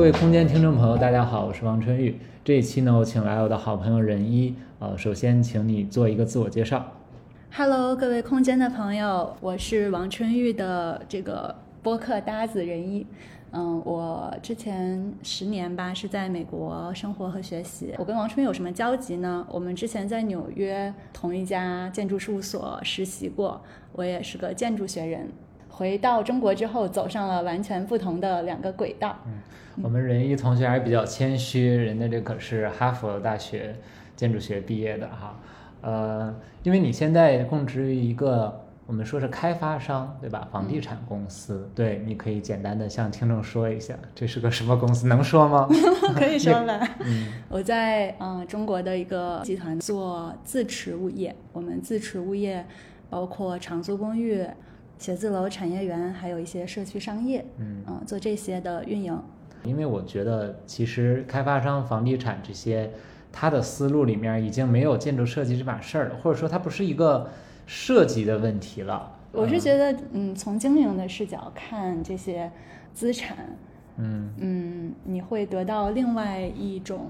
[0.00, 2.18] 各位空间听众朋友，大家好，我是王春玉。
[2.42, 4.54] 这一期呢，我请来我的好朋友任一。
[4.78, 6.82] 呃，首先请你做一个自我介绍。
[7.52, 13.06] Hello，各位空间的朋友，我是王春玉的这个播客搭子任一。
[13.50, 17.92] 嗯，我之前十年吧是在美国生活和学习。
[17.98, 19.46] 我跟王春有什么交集呢？
[19.50, 23.60] 我们之前在纽约同一家建筑事务所实习过，
[23.92, 25.28] 我也是个建筑学人。
[25.80, 29.16] 回到中国之后，走上了完全不同的两个轨道。
[29.24, 29.32] 嗯，
[29.82, 33.74] 我们仁一同学还是比较谦虚，人家这可是哈佛大学
[34.14, 35.34] 建筑学毕业的哈。
[35.80, 40.46] 呃，因为你现在供职于一个我们说是开发商，对吧？
[40.52, 45.06] 房地产公司，对，你可以简单的向听众说一下，这是个什么公司？
[45.06, 45.66] 能说吗？
[46.14, 46.78] 可以说了。
[47.00, 52.66] 嗯，我在嗯中国的一个集团做自持物业，我们自持物业
[53.08, 54.46] 包括长租公寓。
[55.00, 59.18] 写字楼、产业园，还有一些社区商业，嗯，做这些的运营。
[59.64, 62.90] 因为我觉得，其实开发商、房地产这些，
[63.32, 67.30] 他的思路里面已经没有建筑设计这码事儿了，或者说它不是一个
[67.66, 69.10] 设计的问题了。
[69.32, 72.52] 我是觉得，嗯，从经营的视角看这些
[72.92, 73.56] 资产，
[73.96, 77.06] 嗯嗯，你会得到另外一种。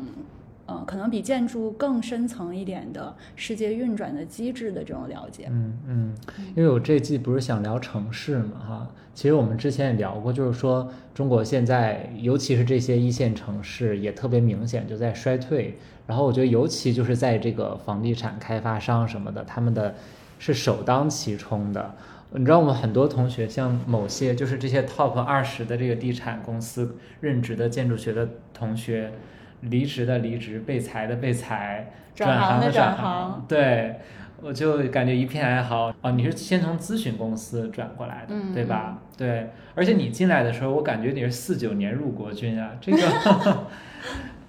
[0.71, 5.49] 嗯，可能比建筑更深层一点的世界运转的机制的这种了解。
[5.51, 6.15] 嗯嗯，
[6.55, 15.77] 因为我这季不是想聊城市嘛，哈，其实我们之前也聊过，就是说中国现在，尤其是这些一线城市，也特别明显就在衰退。
[16.07, 19.95] 然后我觉得，尤其就是在这个房地产开发商什么的，他们的
[20.39, 21.95] 是首当其冲的。
[22.33, 29.13] 你知道，我们很多同学，像某些就是这些 top 二十的这个地产公司任职的建筑学的同学。
[29.61, 33.97] 离职的离职，被裁的被裁，转行的转行，对，
[34.41, 35.94] 我就感觉一片哀嚎。
[36.00, 38.98] 哦，你是先从咨询公司转过来的，对吧？
[39.19, 43.67] 对，而且你进来的时候，我感觉你是四九年入国军啊，这个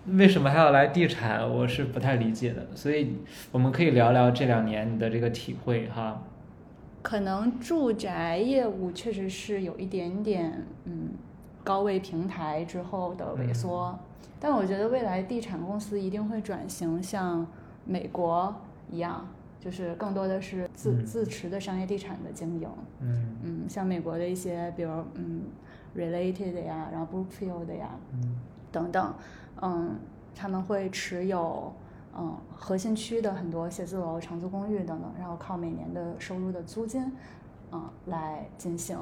[0.17, 1.47] 为什么还要来地产？
[1.47, 2.65] 我是不太理解的。
[2.73, 3.17] 所以
[3.51, 6.23] 我们可以聊聊这两年你的这个体会哈。
[7.01, 11.09] 可能住宅业务确实是有一点点，嗯，
[11.63, 13.99] 高位平台之后的萎缩。
[14.43, 17.45] 但我觉得未来地产公司一定会转型，像
[17.85, 18.53] 美国
[18.89, 19.27] 一样，
[19.59, 22.67] 就是更多的是自自持的商业地产的经营。
[23.01, 25.43] 嗯嗯，像美国的一些，比如嗯
[25.95, 28.35] ，Related 呀，然后 Brookfield 呀，嗯，
[28.71, 29.13] 等等，
[29.61, 29.95] 嗯，
[30.33, 31.71] 他们会持有
[32.17, 37.11] 嗯核心区的很多写字楼、长租公寓等等，然后靠每年的收入的租金，
[37.71, 38.97] 嗯，来进行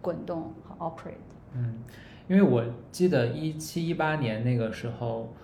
[0.00, 1.14] 滚动和 operate。
[1.52, 1.82] 嗯。
[2.26, 5.34] 因为我记得一七一八年那个时候，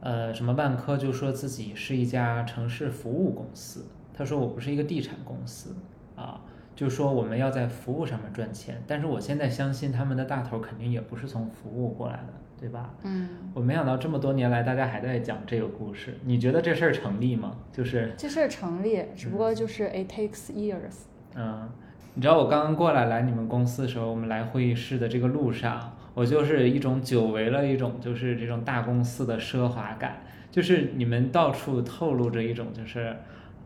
[0.00, 3.84] 呃，什么万科就说自己是一家城市服务公司，
[4.14, 5.76] 他说我不是一个地产公司，
[6.16, 6.40] 啊，
[6.74, 8.82] 就说我们要在服务上面赚钱。
[8.86, 12.94] 但是我现在相信他们的大头肯定也不是从服务过来的，对吧？
[13.02, 13.28] 嗯。
[13.52, 17.54] 我没想到这么多年来大家还在讲这个故事，你觉得这事儿成立吗？
[17.70, 21.02] 就是这事儿成立，只不过就是 it takes years。
[21.34, 21.68] 嗯，
[22.14, 25.96] 你知道我刚刚过来来你们公司的时候，我们来会议室的这个路上。
[26.20, 30.20] 我就是一种久违了一种，就是这种大公司的奢华感，
[30.50, 33.16] 就是你们到处透露着一种，就是，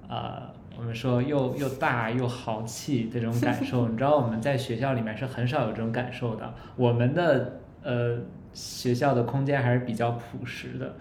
[0.09, 0.41] 呃，
[0.79, 3.89] 我们说又又大又豪气这种感受。
[3.91, 8.19] 你知道我们在学校里面是很少有这种感受的，我们的呃
[8.53, 10.95] 学校的空间还是比较朴实的，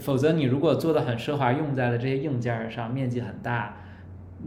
[0.00, 3.76] 否则你如果做的很奢华，用在了这些硬件上，面积很大。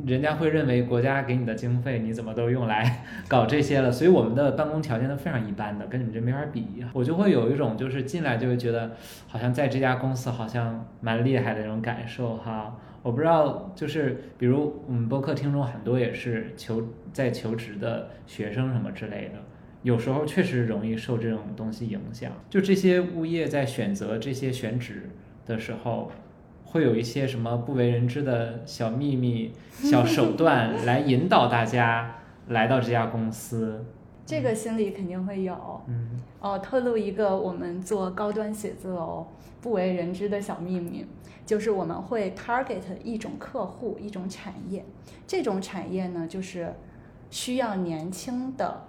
[0.05, 6.83] 人家会认为国家给你的经费你怎么都用来 搞这些了，所以我们的办公条件都非常一般的，跟你们这没法比。
[6.93, 8.91] 我就会有一种就是进来就会觉得
[9.27, 12.77] 好像在这家公司好像蛮厉害的那种感受哈。
[13.03, 19.39] 我不知道就是比如我们播客听众很多也是求在求职的学生什么之类的，
[19.83, 22.31] 有时候确实容易受这种东西影响。
[22.49, 25.09] 就这些物业在选择这些选址
[25.45, 26.11] 的时候。
[26.71, 32.15] 会有一些什么不为人知的小秘密、 小手段来引导大家
[32.47, 33.83] 来到这家公司？
[34.25, 35.81] 这个心里肯定会有。
[35.87, 39.27] 嗯，哦，透露一个我们做高端写字楼
[39.59, 41.05] 不为人知的小秘密，
[41.45, 44.85] 就是我们会 target 一种客户、一种产业。
[45.27, 46.73] 这种产业呢，就是
[47.29, 48.83] 需要年轻的、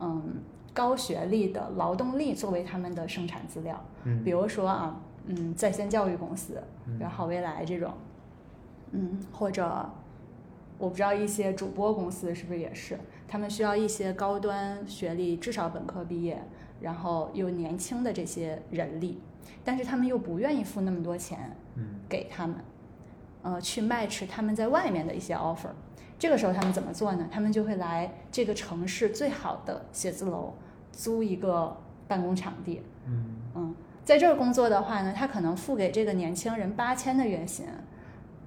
[0.00, 0.36] 嗯，
[0.72, 3.84] 高学历的劳动力作为他们的生产资料。
[4.04, 5.02] 嗯，比如说啊。
[5.26, 7.92] 嗯，在线教育公司，比如好未来这种，
[8.92, 9.90] 嗯，或者
[10.78, 16.40] 我不知道一些主播公司是不是也是，他们需要一些高端学历，至少本科毕业，
[16.80, 19.18] 然后又年轻的这些人力，
[19.64, 22.56] 但是他们又不愿意付那么多钱，嗯，给他们，
[23.42, 25.70] 呃，去 match 他们在外面的一些 offer，
[26.18, 27.28] 这个时候他们怎么做呢？
[27.32, 30.54] 他们就会来这个城市最好的写字楼
[30.92, 31.76] 租一个
[32.06, 33.35] 办公场地，嗯嗯。
[34.06, 37.66] 在这儿工作的话呢，他可能付给这个年轻人八千的月薪，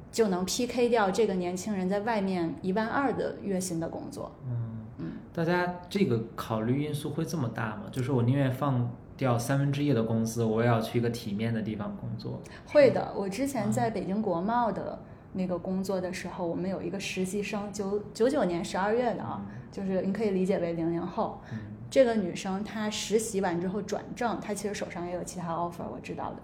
[0.10, 4.32] 就能 PK 掉这个年轻人在外面一万二的月薪的工作。
[4.48, 7.84] 嗯嗯，大家这个考虑因素会这么大吗？
[7.92, 12.40] 就是我宁愿放掉三分之一的工资，我也要去一个体面的地方工作。
[12.68, 14.98] 会的，我之前在北京国贸的
[15.34, 21.42] 那个工作的时候，我们有一个实习生，九九九年十二月的啊，就是你可以理解为零零后。
[21.90, 26.38] 这个女生她实习完之后转正，她其实手上也有其他 offer，我知道的。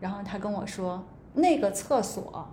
[0.00, 1.04] 然后她跟我说，
[1.34, 2.48] 那个厕所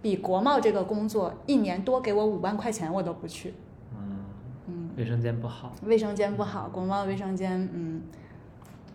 [0.00, 3.54] 比国贸这个工作一年多给我五万块钱，我都不去。
[3.96, 4.24] 嗯
[4.66, 5.72] 嗯，卫生间不好。
[5.82, 8.02] 卫生间不好，国贸卫生间嗯，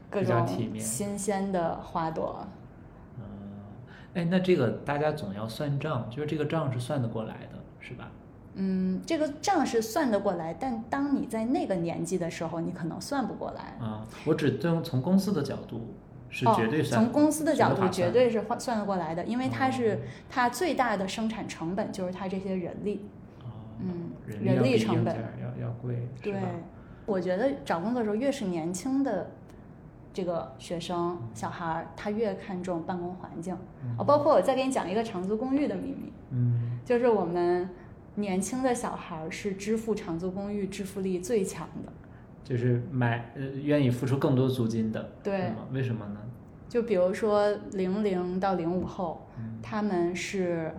[0.09, 0.47] 各种
[0.79, 2.47] 新鲜的花朵。
[3.17, 3.23] 嗯，
[4.13, 8.09] 哎，那这个大家总要算账，就是这个账是算得过来的，是吧？
[8.57, 13.85] 嗯，这个账是算得过来，但当你在那个年纪的时候，你可能算不过来。
[13.85, 15.93] 啊，我只从从公司的角度
[16.29, 17.03] 是绝对算。
[17.03, 19.99] 从公司的角度绝对是算算得过来的，因为它是
[20.29, 23.05] 它最大的生产成本就是它这些人力。
[23.41, 23.51] 哦。
[23.81, 26.07] 嗯，人力成本要要贵。
[26.23, 26.33] 对，
[27.05, 29.31] 我觉得找工作的时候越是年轻的
[30.13, 33.53] 这个学生小孩儿，他越看重办公环境。
[33.97, 36.13] 啊，包括我再给你讲一个长租公寓的秘密。
[36.29, 36.79] 嗯。
[36.85, 37.69] 就是我们。
[38.15, 41.91] 年轻的小孩是支付长租公寓支付力最强的，
[42.43, 45.51] 就是买呃愿意付出更多租金的，对。
[45.71, 46.19] 为什么呢？
[46.69, 49.27] 就比如说零零到零五后，
[49.61, 50.73] 他们是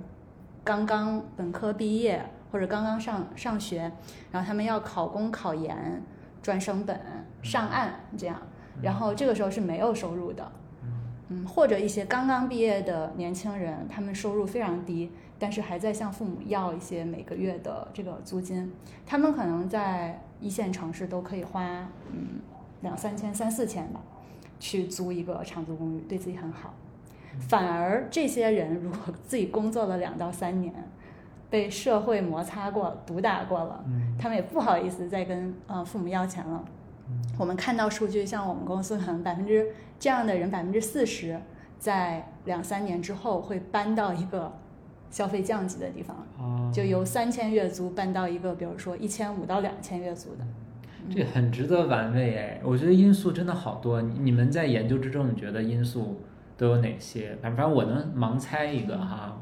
[0.65, 3.91] 刚刚本科毕业或者刚刚上上学，
[4.31, 6.03] 然后他们要考公考研、
[6.43, 7.01] 专升本、
[7.43, 8.41] 上岸这样，
[8.83, 10.53] 然后这个时候是没有收入的，
[11.29, 15.11] 嗯，或者一些刚刚毕业的年轻人，他们收入非常低。
[15.39, 18.73] 但是还在向父母要一些每个月的这个租金，
[19.05, 21.63] 他们可能在一线城市都可以花
[22.11, 22.41] 嗯
[22.81, 24.01] 两三千、三四千吧，
[24.59, 26.73] 去租一个长租公寓，对自己很好。
[27.39, 30.73] 反而这些人如果自己工作了两到三年，
[31.51, 33.85] 被社会摩擦过、毒打过了，
[34.19, 36.65] 他们也不好意思再跟呃父母要钱了。
[37.39, 41.39] 我们看到数据，像我们公司可能百分之这样的人百分之四十，
[41.79, 44.51] 在两三年之后会搬到一个。
[45.17, 50.45] 消费降级的地方，就由三千月租搬到一个，比如说一千五到两千月租的，
[51.09, 52.61] 这很值得玩味哎！
[52.63, 54.03] 我觉得因素真的好多。
[54.03, 56.21] 你们在研究之中，你觉得因素
[56.59, 57.35] 都有哪些？
[57.41, 59.41] 反正我能盲猜一个哈，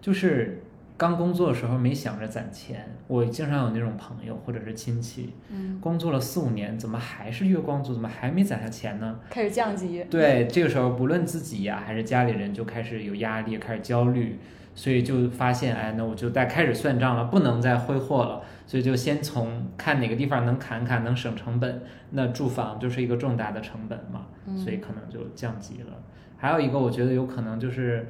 [0.00, 0.62] 就是
[0.96, 2.88] 刚工作的时候没想着攒钱。
[3.06, 7.92] 我经常有那种朋友或者是亲戚，嗯，工作了四五年，怎么还是月光族？
[7.92, 9.20] 怎么还没攒下钱呢？
[9.28, 10.02] 开始降级。
[10.08, 14.38] 对，这个时候不论自己呀还是家里人，就开始有压力，开始焦虑。
[14.76, 18.42] 所以就发现，哎，那我就再开始算账了，不能再挥霍了。
[18.66, 21.82] 所以就先从看哪个地方能砍砍，能省成本。
[22.10, 24.26] 那住房就是一个重大的成本嘛，
[24.56, 25.96] 所以可能就降级了。
[26.36, 28.06] 还有一个，我觉得有可能就是，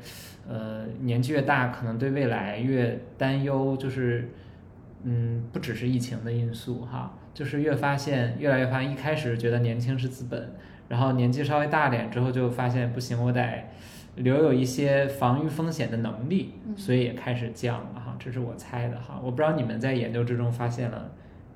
[0.49, 4.31] 呃，年纪越大，可能对未来越担忧，就是，
[5.05, 10.55] 嗯，不只是疫情的因素哈，就是越发现，越来越发现，一开始觉得年轻是资本，
[10.89, 13.69] 然后年纪稍微大点之后，就发现不行，我得。
[14.17, 19.21] 留有一些防御风险的能力，所以也开始降了哈，这是我猜的哈。
[19.23, 21.11] 我不知道你们在研究之中发现了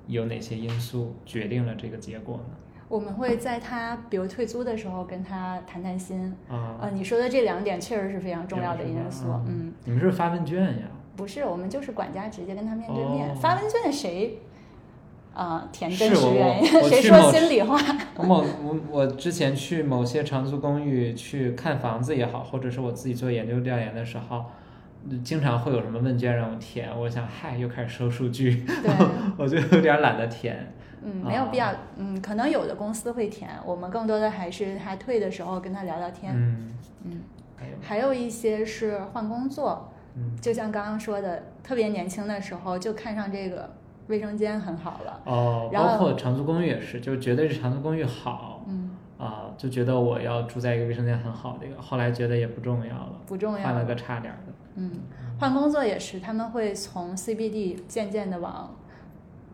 [0.06, 2.54] 有哪些因素决定了这个结果呢？
[2.88, 6.76] 我们会在他比如退租的时候跟他谈谈心啊。
[6.82, 9.26] 呃，你说的这两点确实是非常重要的因素。
[9.46, 10.86] 嗯，你们是发问卷呀？
[11.16, 14.38] 不是，我们就是管家直接跟他面对面发问卷，谁？
[15.34, 17.78] 啊，填真实原因， 谁说心里话？
[18.22, 24.44] 某我我之前去某些长租公寓去看房子也好，或者是我自己做研究调研的时候，
[25.22, 26.90] 经常会有什么问卷让我填。
[26.98, 28.66] 我想，嗨，又开始收数据，
[29.38, 30.72] 我就有点懒得填。
[31.02, 31.72] 嗯，没有必要。
[31.96, 36.32] 嗯，可能有的公司会填，我们更多的还是他退的时候跟他聊聊天。
[36.34, 37.20] 嗯嗯，
[37.80, 39.90] 还有一些是换工作，
[40.42, 43.70] 就像刚刚说的，特别年轻的时候就看上这个。
[44.10, 45.20] 卫生间很好了。
[45.24, 48.90] 哦，包括长租公寓也是，就觉得这长租公寓好，嗯。
[49.16, 54.90] 啊，就觉得我要住在一个卫生间很好的一个，后来觉得也不重要了，不重要，换了个差点的，嗯，
[55.38, 58.74] 换工作也是，他们会从 CBD 渐渐的往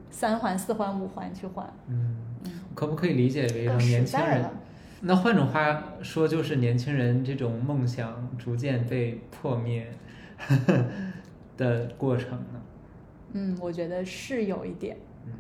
[0.09, 2.17] 三环、四环、五环去换，嗯，
[2.77, 4.49] 可不可以理解为年轻人？
[5.01, 9.91] 那换种话说，就是年轻人这种梦想逐渐被破灭
[11.59, 12.61] 的过程呢？
[13.37, 14.97] 嗯，我觉得是有一点。
[15.27, 15.33] 嗯，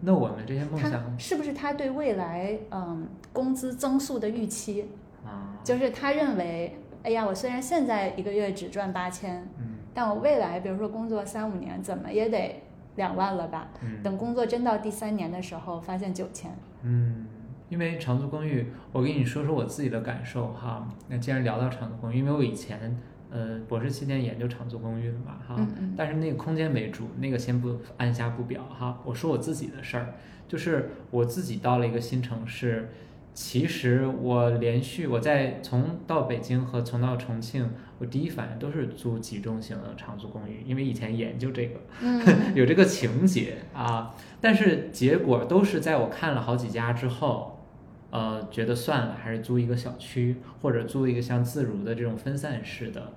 [0.00, 4.86] 那我们这些梦想，是不是他对未来嗯工资增速的预期
[5.24, 5.60] 啊？
[5.62, 12.62] 就是他认为，哎呀，我虽然现在一个月只赚八千，嗯，但我未来比如说工作三五年，怎么也得
[12.96, 13.68] 两万了吧？
[13.82, 16.50] 嗯，等工作真到第三年的时候，发现九千。
[16.82, 17.26] 嗯，
[17.68, 20.88] 因为长租公寓，我跟你说说我自己的感受哈。
[21.08, 22.98] 那既然聊到长租公寓，因为我以前
[23.30, 29.00] 呃博士期间研究长租公寓的嘛哈，但是那个空间为主，那个先不按下不表哈。
[29.04, 30.14] 我说我自己的事儿，
[30.48, 32.90] 就是我自己到了一个新城市。
[33.32, 41.80] 其实我连续我在从到北京和从到重庆，我第一反应都是租集中型的长租公寓，因为以前研究这个，
[42.56, 44.12] 有这个情节啊。
[44.40, 47.60] 但是结果都是在我看了好几家之后，
[48.10, 53.12] 呃，觉得算了，还是租一个小区或者租一个像自如的这种分散式的。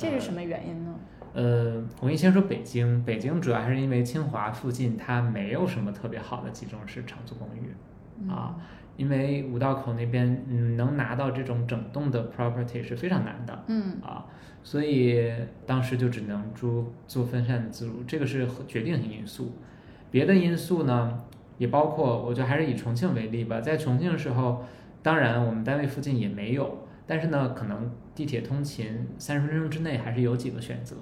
[0.00, 0.94] 这是什么原因呢？
[1.32, 8.56] 呃，我跟你先说北京，北京主要还是因为清华附近它没有什么特别好的集中式长租公寓啊。
[8.96, 14.26] 因为五道口那边，嗯，能拿到这种整栋的 property 是非常难的，嗯啊，
[14.62, 15.32] 所以
[15.64, 19.52] 当时就只能租做分散自如，这个是决定性因素。
[20.10, 21.18] 别的因素呢，
[21.56, 24.64] 也包括，我觉得还是以重庆为例吧，在重庆的时候，
[25.02, 30.94] 当然我们单位附近也没有，但是呢，可能地铁通勤三十分钟之内还是有几个选择。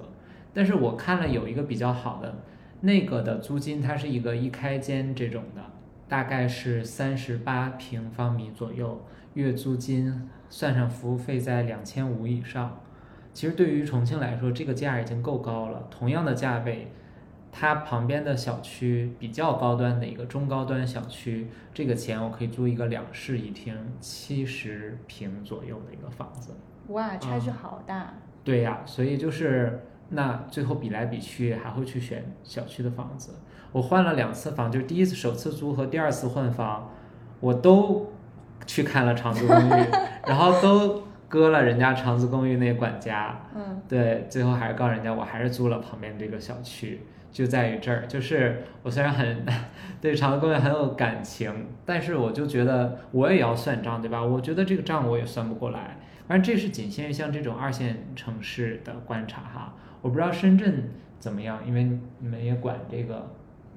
[0.51, 2.39] 但是我看了有一个比较好的，
[2.81, 5.61] 那个的租金它是一个一开间这种的。
[6.07, 12.81] 大概是三十八平方米左右，月租金算上服务费在两千五以上。
[13.31, 15.87] 其实对于重庆来说，这个价已经够高了。
[15.91, 16.91] 同样的价位，
[17.51, 26.55] 它旁边的小区比较高端的一个中高端小区，这个钱我可以租一个两室一厅七十平左右的一个房子。
[26.87, 28.13] 哇，差距好大。
[28.43, 33.35] 对呀，所以就是那最后比来比去，还会去选小区的房子。
[33.71, 36.91] 我换了两次房，就是第一次首次租和第二次换房，
[37.39, 38.11] 我都
[38.65, 39.85] 去看了长租公寓，
[40.25, 43.39] 然后都割了人家长租公寓那管家。
[43.53, 47.01] 嗯，对，最后还是告诉人家，我还是租了旁边这个小区，
[47.31, 48.05] 就在于这儿。
[48.07, 49.45] 就是我虽然很
[50.01, 54.23] 对长租公寓很有感情，但是我就觉得我也要算账，对吧？
[54.23, 55.97] 我觉得这个账我也算不过来。
[56.27, 61.83] 反正这是仅限于像这种二线城市的观察哈，我不知道深圳怎么样，因为
[62.19, 63.31] 你们也管这个。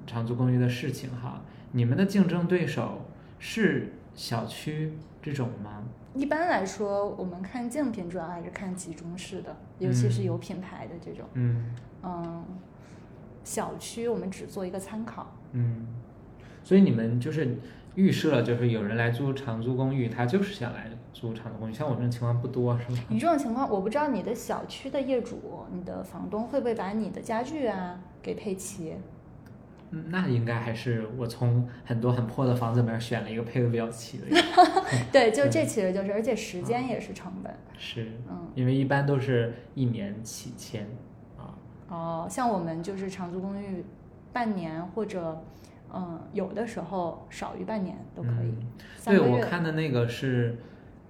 [0.05, 1.41] 长租公寓的事情哈，
[1.71, 3.05] 你们的竞争对手
[3.39, 5.81] 是小区这种吗？
[6.13, 11.25] 一般来说，我们看竞品主要还是看集中式的，尤其是有品牌的这种。
[11.35, 12.43] 嗯嗯，
[13.43, 15.35] 小区我们只做一个参考。
[15.51, 15.87] 嗯，
[16.63, 17.57] 所以你们就是
[17.95, 21.73] 预设，就是有人来租长租公寓，他就是想来租长租公寓。
[21.73, 22.99] 像我这种情况不多，是吗？
[23.09, 28.95] 你这种情况，我不知道你的小区的业主、你的房东会不会把你的家具啊给配齐。
[30.07, 34.25] 那应该还是我从很多很破的房子里面选了一个配的比较齐的。
[35.13, 37.53] 对，就这其实就是，而且时间也是成本。
[37.77, 40.87] 是，嗯，因为一般都是一年起签
[41.93, 42.25] 啊。
[42.25, 43.85] 哦，像我们就是长租公寓，
[44.31, 45.43] 半年或者
[45.93, 48.55] 嗯，有的时候少于半年都可以。
[49.05, 50.57] 对，我看的那个是，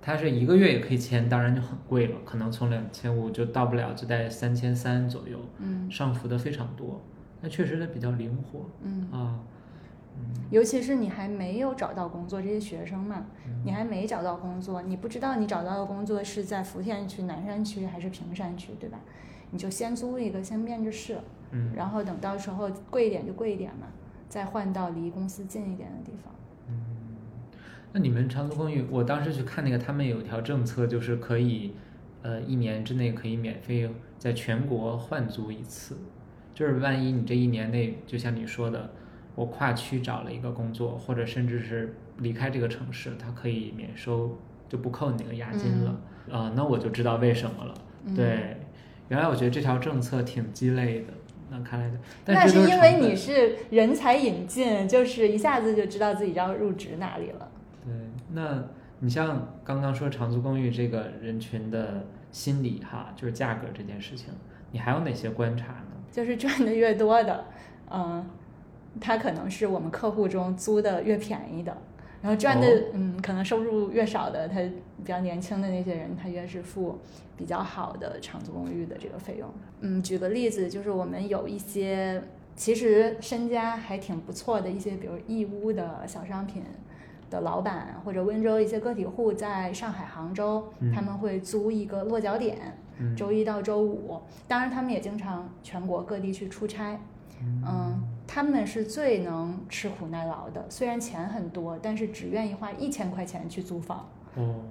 [0.01, 6.99] 它是一个月也可以签，当然就很贵了，可能从两千五就到不了，就在三千三左右，嗯，上浮的非常多。
[7.39, 9.39] 那确实它比较灵活，嗯啊，
[10.49, 13.25] 尤其是你还没有找到工作，这些学生嘛，
[13.63, 18.99] 你还没找到工作，你不知道你找到的工作是在福田区、南山区还是平山区，对吧？
[19.53, 21.15] 你就先租一个，先面着试，
[21.51, 23.87] 嗯，然后等到时候贵一点就贵一点嘛，
[24.27, 26.33] 再换到离公司近一点的地方。
[26.67, 26.75] 嗯，
[27.93, 31.75] 那你们长租公寓，我当时去看那个，他们有一条政策，就是可以，
[32.23, 35.97] 呃，一年之内可以免费在全国换租一次。
[36.55, 38.89] 就是万一你这一年内，就像你说的，
[39.35, 45.99] 我跨区找了一个工作，或者甚至是离开这个城市，它可以免收，就不扣你那个押金了
[46.31, 47.73] 啊，那我就知道为什么了。
[48.15, 48.57] 对，
[49.13, 51.13] 原来我觉得这条政策挺鸡肋的，
[51.51, 51.91] 那看来，
[52.25, 57.47] 那是因为你是人才引进，就是一下子就知道自己要入职哪里了。
[57.85, 57.93] 对，
[58.31, 58.63] 那
[58.97, 64.29] 你像刚刚说长租公寓这个人群的心理哈，就是价格这件事情，
[64.71, 65.91] 你还有哪些观察呢？
[66.11, 67.45] 就是赚的越多的，
[67.91, 68.25] 嗯，
[68.99, 71.77] 他可能是我们客户中租的越便宜的，
[72.23, 76.97] 然后赚的，嗯，可能收入越少的，他比较年轻的那些人，他越是付
[77.37, 79.47] 比较好的长租公寓的这个费用。
[79.81, 82.23] 嗯，举个例子，就是我们有一些
[82.55, 86.63] 其实身家还挺不错的一些，比如义乌的小商品
[87.29, 92.57] 的老板，或者温州一些个体户，在上海、杭州，他们会租一个落脚点。
[93.17, 97.01] 周一到周五，当然他们也经常全国各地去出差，
[97.41, 104.09] 嗯，他们是最能吃苦耐劳的，虽然钱很多，但是只愿意花一千块钱去租房。
[104.35, 104.61] 哦，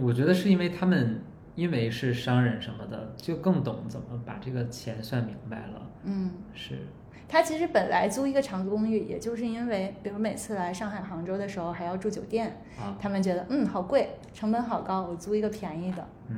[0.00, 1.20] 我觉得是因为他们
[1.54, 5.90] 因为是商人什么的，就更懂怎么把这个钱算明白了。
[6.04, 6.78] 嗯，是。
[7.28, 12.56] 他其实本来租一个长租公寓，也就是因为，比如每次来上海、杭州的时候还要住酒店，
[13.00, 16.06] 他们觉得嗯好贵，成本好高，我租一个便宜的。
[16.28, 16.36] 嗯，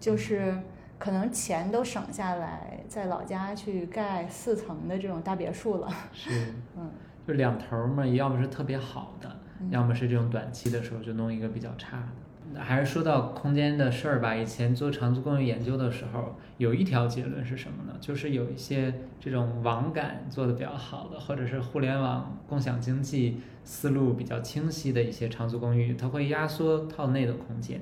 [0.00, 0.58] 就是
[0.98, 5.88] 可能钱都省下来，在老家去盖四层的这种大别墅了。
[6.12, 6.90] 是， 嗯，
[7.26, 9.30] 就两头嘛，要么是特别好的，
[9.70, 12.60] 要么是这种短期的时候就弄一个比较差的。
[12.60, 14.36] 还是说到空间的事儿吧。
[14.36, 17.98] 以前做长租公寓研究的时候，有一条结论是什么呢？
[18.00, 27.80] 就是有一些这种网感做的比较好的，或者是互联网共享经济思路比较清晰的一些长租公寓，它会压缩套内的空间，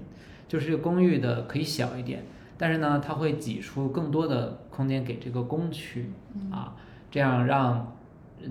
[0.49, 2.23] 就是这个公寓的可以小一点，
[2.63, 6.13] 但是呢，它会挤出更多的空间给这个公区
[6.49, 6.77] 啊，
[7.11, 7.93] 这样让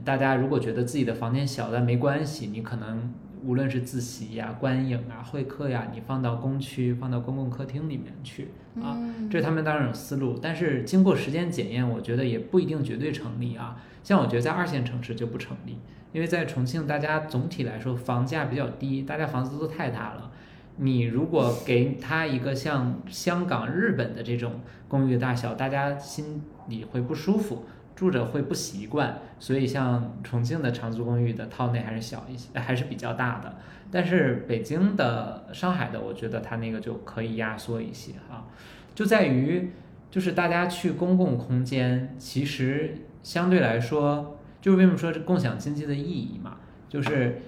[0.04, 3.14] 大家如果觉得自己的房间小，但没关系，你可能。
[3.44, 8.50] 无论是自习呀、观影啊、会客呀，你放到公区、放到公共客厅里面去
[8.80, 8.96] 啊，
[9.32, 13.82] 这是他们当然有思路，但是经过时间检验，我觉得也不一定绝对成立啊。
[14.04, 15.80] 像我觉得在二线城市就不成立，
[16.14, 20.31] 因为在重庆，大家总体来说房价比较低，大家房子都太大了。
[20.78, 27.66] 你如果给他一个像香港、日本的这种公寓大小，大家心里会不舒服。
[27.94, 33.58] 住着会不习惯，所以像重庆的长租公寓的套内还是小一些，还是比较大的。
[33.92, 38.48] 但是北京的、上海的，我觉得它那个就可以压缩一些哈，
[38.96, 39.70] 就在于
[40.10, 46.58] 就是大家去公共空间，其实相对来说，就是为什么说这共享经济的意义嘛，
[46.90, 47.40] 就是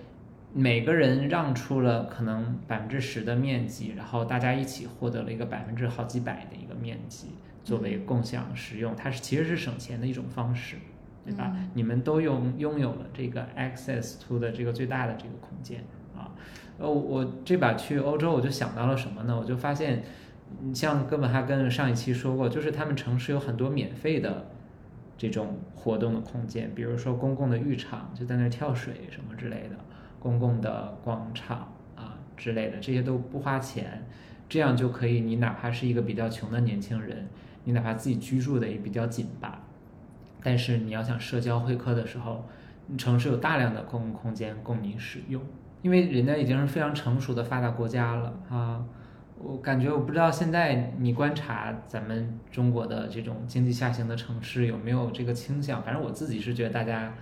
[0.54, 7.30] 每个人让出了可能百分之十的面积，然后大家一起获得了一个百分之好几百的一个面积。
[7.64, 10.76] 作为共享使用，它是其实是省钱的一种方式，
[11.26, 11.56] 对吧？
[11.74, 15.82] 你们都拥拥有了这个 access to 的这个最大的这个空间
[16.16, 16.30] 啊。
[16.78, 19.40] 呃，我这把去欧洲，我就想到了什么呢？
[19.40, 20.04] 我就发现，
[20.74, 24.46] 像哥本哈根上一期说过，就是他们城市有很多免费的
[25.18, 29.78] 这种活动的空间，比如说公共的浴场，就在那儿跳水什么之类的，
[30.24, 34.06] 公共的广场啊之类的，这些都不花钱，
[34.48, 37.28] 这样就可以，你哪怕是一个比较穷的年轻人。
[37.66, 39.62] 你哪怕自己居住的也比较紧吧，
[40.42, 42.46] 但是你要想社交会客的时候，
[42.98, 45.42] 城市有大量的公共空间供你使用，
[45.82, 48.84] 因为人家已经是非常成熟的发达国家了啊。
[49.38, 57.14] 我感觉我不知道现在你观察咱们中国的这种经济下行的城市有没有这个倾向，反正我自己是觉得大家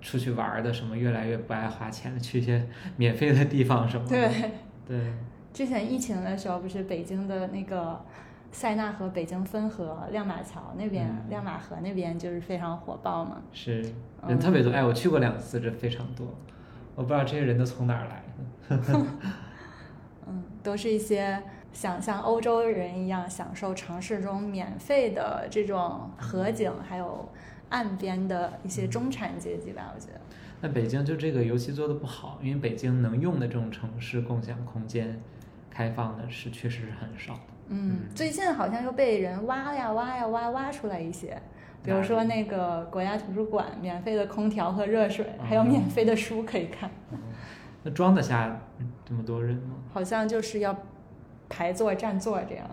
[0.00, 2.66] 出去玩的什么越来越不爱花钱了，去一些
[2.96, 4.16] 免费的地方什么的。
[4.16, 4.50] 对
[4.86, 5.12] 对，
[5.52, 8.04] 之前疫情的时候不是北京的那个。
[8.54, 13.40] 塞纳河北京分河亮马桥那边，亮马河那边就是非常火爆嘛。
[13.50, 13.80] 是，
[14.28, 14.70] 人特别多。
[14.70, 16.26] 哎，我去过两次，这非常多。
[16.94, 18.22] 我不知道这些人都从哪儿来
[18.68, 19.06] 的。
[20.28, 21.42] 嗯，都是一些
[21.72, 27.26] 想像欧洲人一样享受城市中免费的这种河景，还有
[27.72, 30.20] 岸边的一些中产阶级吧，我觉得。
[30.60, 35.20] 那北京就这个尤其做的不好，因为北京能用的这种城市共享空间
[35.68, 37.40] 开放的是确实是很少的。
[37.68, 41.40] 嗯，最近好像又被人挖呀挖呀挖挖出来一些，
[41.82, 46.90] 比如说那个国家图书馆免费的空调和热水，还有免费的书可以看。
[47.82, 48.60] 那装得下
[49.04, 49.76] 这么多人吗？
[49.92, 50.76] 好像就是要
[51.48, 52.64] 排座占座这样。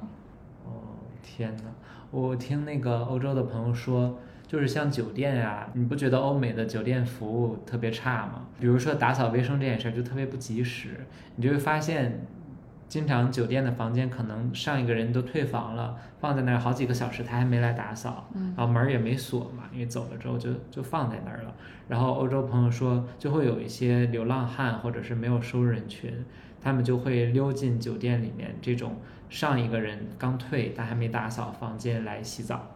[0.65, 1.63] 哦天哪！
[2.11, 4.17] 我听那个欧洲的朋友说，
[4.49, 8.47] 就是像酒店呀，你不觉得欧美的酒店服务特别差吗？
[8.59, 11.05] 比如说打扫卫生这件事就特别不及时，
[11.37, 12.25] 你就会发现。
[12.89, 21.53] 经常酒店的房间可能上一个人都退房了，放在那儿好几个小时，他还没来打扫，然后门也没锁嘛，因为走了之后就就放在那儿了。
[21.87, 26.11] 然后欧洲朋友说，就会有一些流浪汉或者是没有收入人群，
[26.59, 28.97] 他们就会溜进酒店里面，这种
[29.29, 32.75] 上一个人刚退但还没打扫房间来洗澡。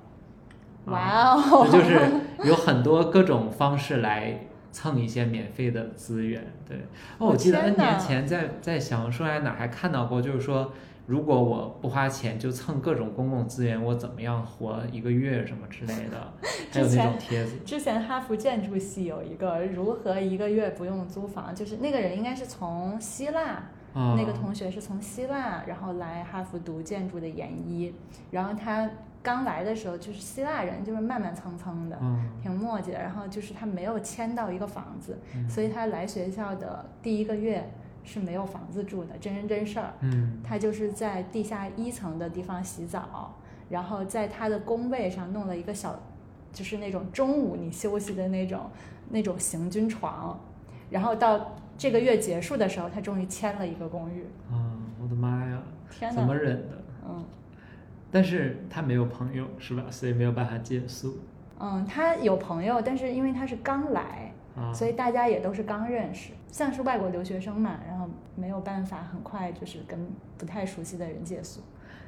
[0.85, 1.99] 哇哦，这就是
[2.43, 4.47] 有很多各种方式来。
[4.75, 6.75] 蹭一些免费的资源，对
[7.19, 10.73] 哦，我记得 N 年前在在小红书还哪还看到过，就是说
[11.05, 16.33] 如果我不花钱就蹭各种公共资源，我怎么样活一个月什么之类的，
[16.73, 17.57] 还有那种帖子。
[17.63, 27.93] 之前哈佛建筑系有一个如何一个月不用租房，就是那个人应该是从希腊，那个同学是从希腊，然后来哈佛读建筑的研一，
[28.31, 28.89] 然后他。
[29.23, 31.97] 刚来的时候就是希腊人，就是慢慢蹭蹭的，
[32.41, 33.01] 挺磨叽的。
[33.01, 35.17] 然后就是他没有签到一个房子，
[35.49, 37.71] 所以他来学校的第一个月
[38.03, 39.93] 是没有房子住的，真人真事儿。
[40.01, 43.33] 嗯，他就是在地下一层的地方洗澡，
[43.69, 45.97] 然后在他的工位上弄了一个小，
[46.51, 48.69] 就是那种中午你休息的那种
[49.09, 50.37] 那种行军床。
[50.89, 54.25] 然后到这个月结束的时候，他终于签了一个公寓。
[54.51, 55.63] 啊，我的妈呀！
[55.89, 56.77] 天哪，怎么忍的？
[57.07, 57.23] 嗯。
[58.13, 59.85] 但是他没有朋友是吧？
[59.89, 61.17] 所以没有办法借宿。
[61.59, 64.31] 嗯，他有朋友，但是因为他是刚来，
[64.71, 71.61] 所以大家也都是刚认识，像是外国留学生嘛，然后没有办法很快就是跟不太熟悉的人借宿。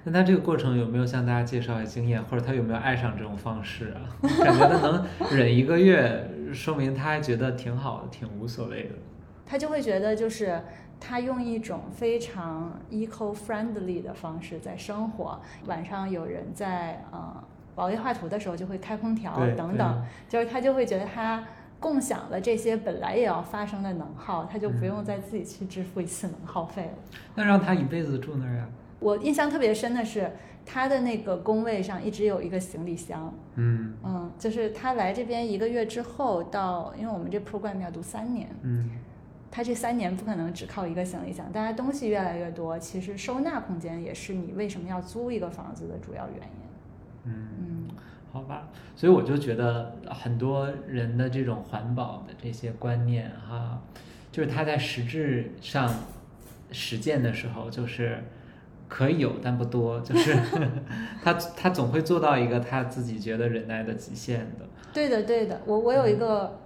[0.04, 4.06] 那他这个过程有没有向大家介绍一下经验，或者他有没有爱上这种方式啊？
[4.22, 8.96] 感觉他能忍一个月，说明他还觉得挺好的，挺无所谓的。
[9.48, 10.62] 他就会觉得就是。
[11.00, 15.40] 他用一种非常 eco-friendly 的方式在生活。
[15.66, 17.44] 晚上有人在呃
[17.76, 21.44] 熬夜画图的时候就会开空调等等，就是他就会觉得他
[21.80, 26.94] 共享了这些本来也要发生的能耗，他就不用再自己去支付一次能耗费了。
[27.36, 28.68] 那让他一辈子住那儿呀？
[29.00, 30.32] 我印象特别深的是
[30.66, 33.32] 他的那个工位上一直有一个行李箱。
[33.56, 38.50] 嗯嗯，就是他来这边一个月之后到，因为我们这 program 要读三年。
[38.64, 38.90] 嗯。
[39.56, 47.24] 他这三年不可能只靠一个行李箱，大家东西越来越多，其实收纳空间也是你为什么要租一个房子的主要原因。
[47.24, 47.88] 嗯嗯，
[48.34, 53.82] 好吧，所以我就觉得很多人的这种环保的这些观念哈，
[54.30, 55.90] 就是他在实质上
[56.74, 58.26] 实践的时候，就是
[58.90, 60.36] 可以有但不多，就是
[61.24, 64.66] 他他总会做到一个他自己觉得忍耐的极限的。
[64.94, 66.48] 对的对的，我我有一个。
[66.48, 66.60] 嗯，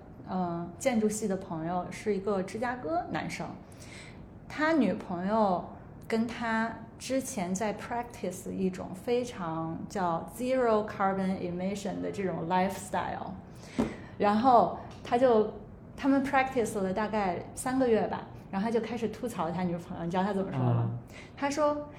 [0.78, 3.48] 建筑系的朋友是一个芝加哥男生，
[4.48, 5.64] 他女朋友
[6.08, 13.32] 跟他之前在 practice 一种非常叫 zero carbon emission 的这种 lifestyle，
[14.18, 15.52] 然后他就
[15.98, 20.90] 他们 practice 了大概三个月吧，然后他就开始吐槽他女朋友，你知道他怎么说吗？
[21.36, 21.90] 他说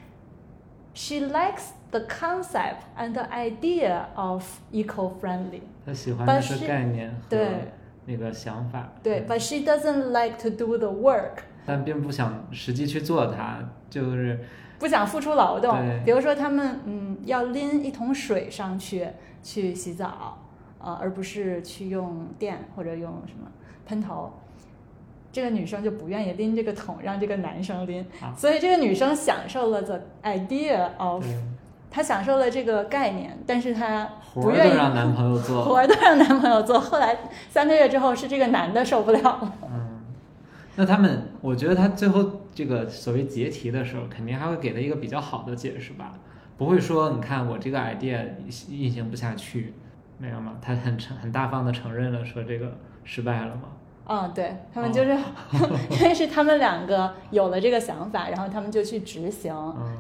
[0.95, 7.73] ，she likes the concept and the idea of eco-friendly，他喜欢的是概念对。
[8.11, 14.41] 那个想法，对，but she doesn't like to do the work，但并不想实际去做它，就是
[14.79, 15.79] 不想付出劳动。
[16.05, 19.07] 比如说，他们嗯要拎一桶水上去
[19.43, 20.39] 去洗澡，
[20.81, 23.47] 呃，而不是去用电或者用什么
[23.87, 24.33] 喷头。
[25.31, 28.05] 这个女生就不愿意拎这个桶，让这个男生拎。
[28.37, 31.25] 所以这个女生享受了 the idea of。
[31.91, 36.79] 她享受了这个概念，但是她不愿意让男朋友做， 活儿都让男朋友做。
[36.79, 37.17] 后来
[37.49, 39.53] 三个月之后，是这个男的受不了了。
[39.65, 40.01] 嗯，
[40.77, 46.15] 那他们，我觉得他最后这个所谓结题的时候，肯定还会给他一个比较好的解释吧，
[46.57, 48.25] 不会说你看我这个 idea
[48.71, 49.75] 运行不下去，
[50.19, 50.59] 没有吗？
[50.63, 53.63] 他很很大方的承认了，说这个失败了吗？
[54.13, 55.17] 嗯，对他们就是，
[55.89, 59.55] 因为是他们两个有了这个想法，然后他们就去执行，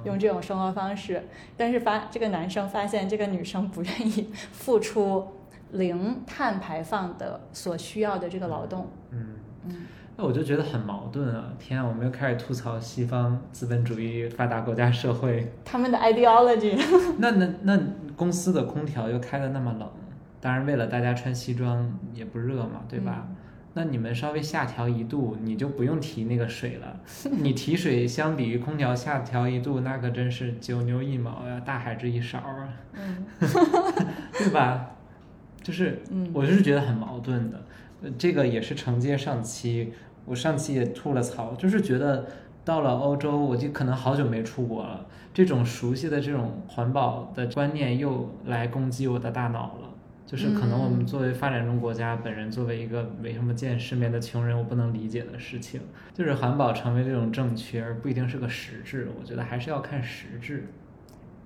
[0.04, 1.22] 用这种生活方式。
[1.56, 5.28] 但是发这个男生发现这个女生不愿意付出
[5.70, 8.88] 零碳排放的所需要的这个劳动。
[9.12, 9.26] 嗯
[9.66, 11.44] 嗯，那我就觉得很矛盾啊！
[11.60, 16.76] 天啊，我们又开始吐槽西方资本主义发达国家社会， 他们的 ideology。
[17.18, 17.78] 那那那
[18.16, 19.88] 公司的空调又开的那么冷，
[20.40, 23.28] 当然为了大家穿西装也不热嘛，对吧？
[23.74, 27.00] 那你们稍微下调一度，你就不用提那个水了。
[27.30, 32.68] 你提水相比于空调下调一度，那可真是九牛一毛呀，大海之一勺啊，
[34.32, 34.90] 对吧？
[35.62, 36.02] 就是，
[36.32, 37.62] 我就是觉得很矛盾的。
[38.18, 39.92] 这个也是承接上期，
[40.24, 42.26] 我上期也吐了槽，就是觉得
[42.64, 49.89] 到了欧洲，我就可能好久没出国了，这种熟悉的这种环保的观念又来攻击我的大脑了。
[50.30, 55.80] 就是可能我们作为发展中国家，本人作为一个没什么见世面的穷人，我不能理解的事情，
[56.14, 59.08] 就是环保成为这种正确，而不一定是个实质。
[59.18, 60.68] 我觉得还是要看实质。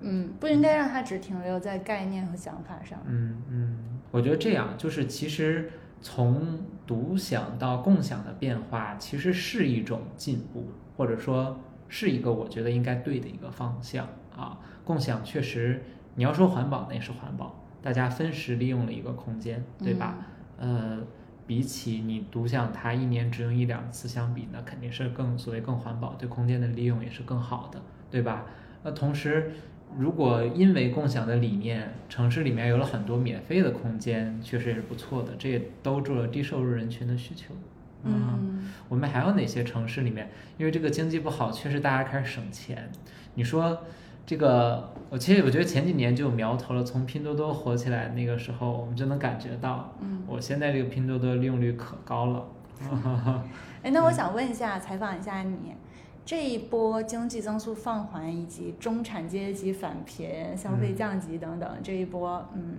[0.01, 2.99] 嗯，不应该让它只停留在概念和想法上。
[3.07, 3.77] 嗯嗯，
[4.11, 14.59] 我觉得这样就是其实从独享到共享的变化，其实是一种进步，或者说是一个我觉得应该对的一个方向啊。
[14.83, 15.81] 共享确实，
[16.13, 17.64] 你要说环保，那也是环保。
[17.85, 20.17] 大家分时利用了一个空间，对吧？
[20.57, 20.97] 呃，
[21.45, 28.47] 比起你独享它一年只用一两次相比，那肯定是更所谓更环保，对空间的利用也是更好的，对吧？
[28.81, 29.51] 那同时，
[29.95, 37.53] 如果因为共享的理念，城市里面有了很多免费的空间，确实也是不错的，这也兜住了低收入人群的需求。
[38.01, 42.89] 嗯，我们还有哪些城市里面，因为这个经济不好，确实大家开始省钱。
[43.35, 43.83] 你说？
[44.25, 52.45] 这个我其实我觉得前几年就有苗头了，从拼多多火起来那个时候，我们就能感觉到，嗯，我现在这个拼多多利用率可高了。
[53.83, 55.75] 哎，那我想问一下，采访一下你，
[56.25, 62.77] 这一波经济增速放缓以及中产阶级返贫、消费降级等等这一波嗯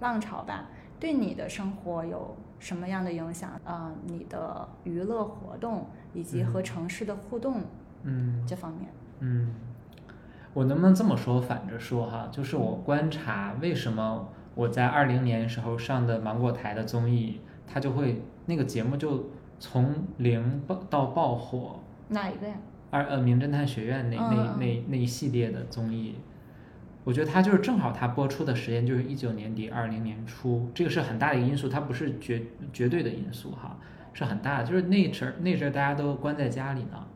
[0.00, 0.68] 浪潮吧，
[1.00, 3.50] 对你的生活有什么样的影响？
[3.64, 7.62] 啊，你的娱乐活动以及和城市的互动，
[8.02, 8.88] 嗯，这方面，
[9.20, 9.54] 嗯。
[10.54, 11.40] 我能不能这么说？
[11.40, 21.80] 反着说哈，就是我观察为什么我在二零年时候上的芒果台的综艺，它就会那个节目就从零爆到爆火。
[22.08, 22.54] 哪一个呀？
[22.90, 26.16] 二呃，名侦探学院那那那那一系列的综艺，
[27.04, 33.78] 我觉得它就是正好它播出的时间就是一九年底二零年初，这个是很大的一个因素，它不是绝绝对的因素哈，
[34.12, 37.06] 是很大的，就是那阵儿那阵儿大家都关在家里呢。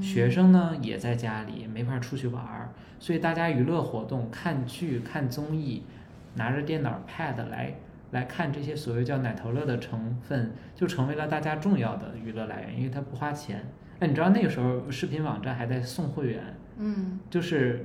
[0.00, 2.61] 学生呢也在家里没法出去玩儿，
[3.02, 5.82] 所以大家娱乐活动看剧、看综艺，
[6.36, 7.74] 拿着电脑 Pad 来
[8.12, 13.64] 来看这些所谓叫奶头乐的成分，就成为了大家重要的娱乐来源，因为它不花钱。
[13.98, 16.40] 那你知道那个时候视频网站还在送会员，
[16.78, 17.84] 嗯，就是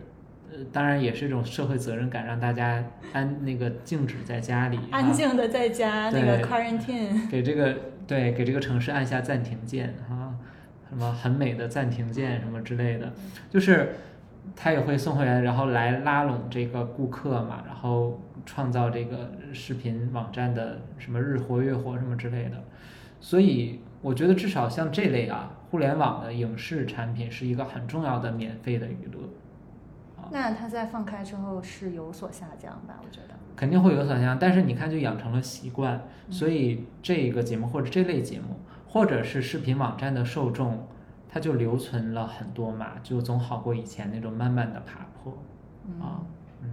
[0.51, 7.75] 呃，当然也是一种社会责任感，让大家安那个静止在家里，安静的在家那个 quarantine，给这个
[8.05, 10.35] 对给这个城市按下暂停键哈。
[10.87, 13.11] 什么很美的暂停键什么之类的，
[13.49, 13.89] 就是
[14.55, 22.63] 他也会送会员，然后来拉拢这个顾客嘛，然后创造这个视频网站的什么日活月活什么之类的。
[23.19, 29.19] 所以我觉得至少像这类啊，互联网的影视产品是一个很重要的免费的娱乐。
[30.31, 32.99] 那它在放开之后是有所下降吧？
[33.03, 38.59] 我觉得肯定会有所下降，但是你看就养成了习惯，所以这个节目或者这类节目。
[38.89, 40.87] 或者是视频网站的受众，
[41.37, 45.31] 它就留存了很多嘛，就总好过以前那种慢慢的爬坡
[46.03, 46.17] 啊。
[46.63, 46.67] 嗯，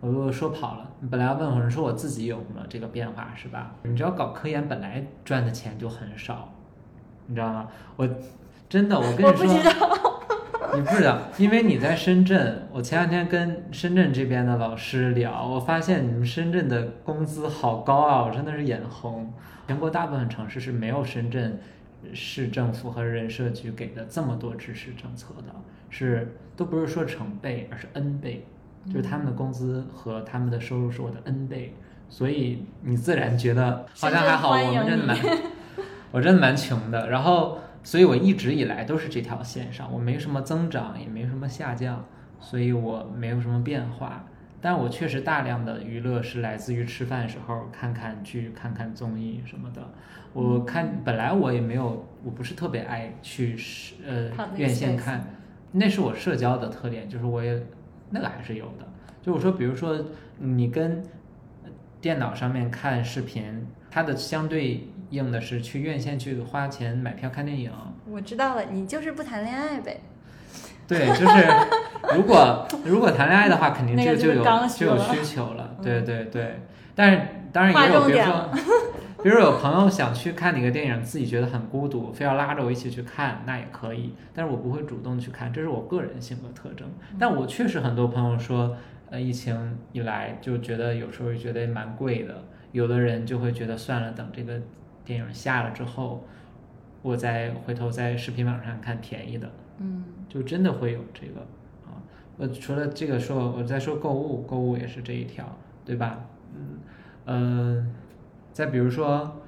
[0.00, 0.90] 我又说跑了。
[0.98, 3.76] 你本来要问我，说我自己有没有这个变化是吧？
[3.84, 6.52] 你知道搞科研本来赚的钱就很少，
[7.28, 7.68] 你知道吗？
[7.94, 8.08] 我
[8.68, 12.66] 真的，我跟你说，不知道， 你不知道，因为你在深圳。
[12.72, 19.32] 我前两天跟深圳这边的老师聊，我发现你们深圳的工资好高啊，我真的是眼红。
[19.68, 21.60] 全国大部分城市是没有深圳
[22.12, 25.54] 市政府和人社局给的这么多支持政策的，
[25.90, 28.46] 是都不是说成倍，而是 N 倍，
[28.86, 31.74] 就是他们的工资和他们的收入是我的 N 倍，
[32.08, 35.16] 所以你自然觉得 好像还好，我们真的蛮，
[36.10, 37.08] 我真的蛮穷的。
[37.08, 42.04] 然后，所以我一直以来都是这条线上，我没什么增长，也没什么下降，
[42.40, 44.24] 所以我没有什么变化。
[44.60, 49.82] 但我确实大量的娱乐是来自于吃饭时候看看剧、看看综艺什么的。
[50.32, 53.56] 我看本来我也没有，我不是特别爱去
[54.06, 55.24] 呃院线看，
[55.72, 57.60] 那是我社交的特点，就是我也
[58.10, 58.86] 那个还是有的。
[59.20, 59.98] 就我说，比如说
[60.38, 61.02] 你跟
[62.00, 67.70] 电脑上面看视频，它的相对应的是去院线去花钱买票看电影。
[68.10, 70.00] 我知道了，你就是不谈恋爱呗。
[70.88, 74.44] 对，就是如果 如果谈恋爱的话，肯定这个就有
[74.76, 75.76] 就有需求了。
[75.80, 76.60] 对对对，
[76.94, 77.20] 但是
[77.52, 78.50] 当然也有，比如说，
[79.22, 84.12] 比如有朋友想去看哪个电影，自己觉得很孤独，非要拉着我一起去看，那也可以。
[84.34, 86.88] 但是我不会主动去看，这是我个人性格特征。
[87.18, 88.76] 但我确实很多朋友说，
[89.10, 94.60] 呃，疫情一来就觉得有时候觉得蛮贵的，有的人就会觉得算了，等这个
[95.04, 96.26] 电影下了之后，
[97.02, 99.48] 我再回头在视频网上看便宜的。
[99.78, 101.40] 嗯，就真的会有这个
[101.86, 101.94] 啊，
[102.36, 106.24] 我，除了这个说，我在说购物，购物也是这一条，对吧？
[106.54, 106.78] 嗯，
[107.24, 107.86] 呃，
[108.52, 109.40] 再比如说，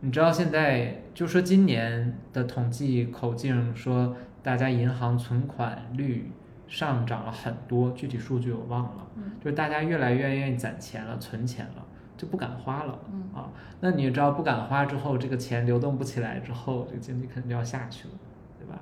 [0.00, 6.30] 你知道现在就说今年的统计口径说，大家银行存款率
[6.68, 9.06] 上涨了很多，具体数据我忘了，
[9.42, 11.84] 就是大家越来越愿意攒钱了，存钱了，
[12.16, 12.98] 就不敢花了，
[13.34, 13.48] 啊，
[13.80, 18.14] 那你知道不敢花之后，这个钱流动不起来之后，这个经济肯定就要下去了。
[18.58, 18.78] 对吧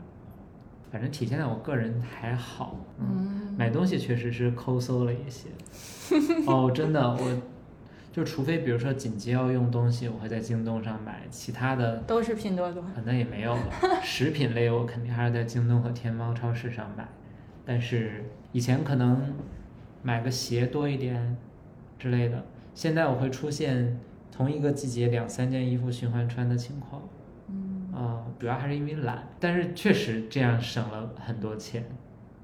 [0.91, 5.49] 反正体现在我个人还好，嗯，买东西确实是抠搜了一些，
[6.51, 7.43] 哦，真的，我
[8.11, 13.63] 就除非比如说紧急要用东西，我会在京东上买，其他的都是拼多多，可能也没有了。
[14.03, 17.07] 食品类我肯定还是在京东和天猫超市上买，
[17.65, 19.35] 但是以前可能
[20.03, 21.37] 买个鞋多一点
[21.99, 22.45] 之类的，
[22.75, 23.99] 现在我会出现
[24.33, 27.03] 同一个季节两三件衣服循环穿的情况。
[27.93, 31.85] 啊，主要还是因为懒，但是确实这样省了很多钱，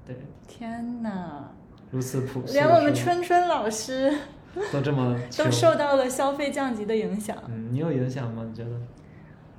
[0.05, 0.15] 对。
[0.47, 1.49] 天哪，
[1.91, 4.13] 如此朴素，连我们春春老师
[4.71, 7.37] 都这么都受到了消费降级的影响。
[7.47, 8.43] 嗯，你有影响吗？
[8.47, 8.71] 你觉得？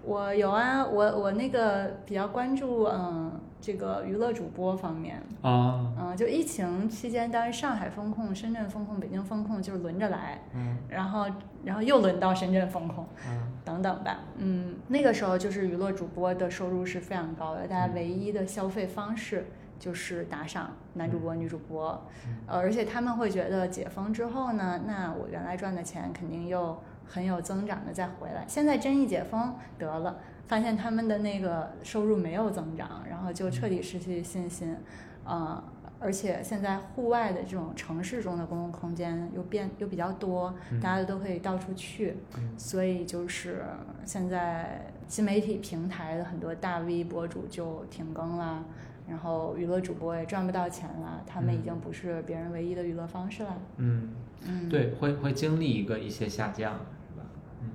[0.03, 11.27] 我有啊，我我那个比较关注，嗯，这个娱乐主播方面啊，嗯，就疫情期间，当时上海封控、深圳封控、北京封控，就是轮着来，嗯，然后
[11.65, 19.49] 然后又轮到深圳封控，嗯，等等吧，嗯，那个时候就是娱乐主播的收入是非常高的，大家唯一的消费方式
[19.79, 22.07] 就是打赏男主播、女主播，
[22.47, 26.77] 呃，而且他们会觉得解封之后呢，那我原来赚的钱肯定又。
[27.09, 34.77] 很有增长的再回来，现在真一解封得了，发现他们的那个收入没有增长，然后就彻底失去信心，
[35.25, 35.63] 呃，
[36.01, 42.17] 而且现在户外的这种城市中的公共空间又变又比较多，大家都可以到处去，
[42.59, 43.65] 所以就是
[44.05, 48.65] 现在新媒体平台的很多大 V 博主就停更了，
[49.09, 53.57] 然后娱乐主播也赚不到钱了，他们已经不是别人唯一的娱乐方式了。
[53.77, 54.11] 嗯
[54.47, 57.27] 嗯，对，会会经历一个一些下降，是吧？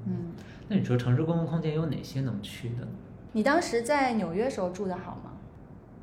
[0.05, 0.33] 嗯，
[0.67, 2.87] 那你说城市公共空间有哪些能去的呢？
[3.31, 5.31] 你当时在纽约时候住的好吗？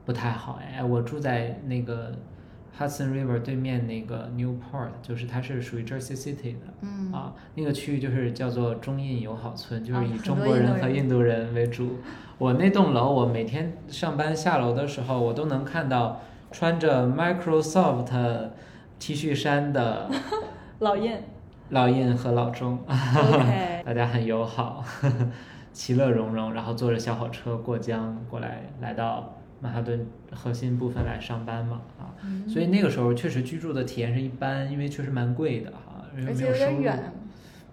[0.07, 2.15] 不太好哎，我住在那个
[2.79, 7.13] Hudson River 对面那个 Newport，就是它是属于 Jersey City 的，嗯。
[7.13, 11.53] 啊，那个区域就是叫做中印友好村，就是以啊中国人和印度人。
[11.55, 11.99] 为主。
[12.39, 16.21] 我那栋楼，我每天上班下楼的时候，我都能看到
[16.53, 18.51] 穿着 Microsoft
[18.99, 20.09] T 恤衫的
[20.79, 21.13] 老印。
[21.71, 24.83] 老印和老钟，，OK， 大家很友好，
[25.71, 32.49] 其乐融融，然后坐着小火车过江过来，来到曼哈顿核心部分来上班嘛，啊，嗯。
[32.49, 36.71] 所以那个时候确实居住的体验是一般，因为确实蛮贵的哈，因为而且有收入。
[36.71, 37.13] 点远，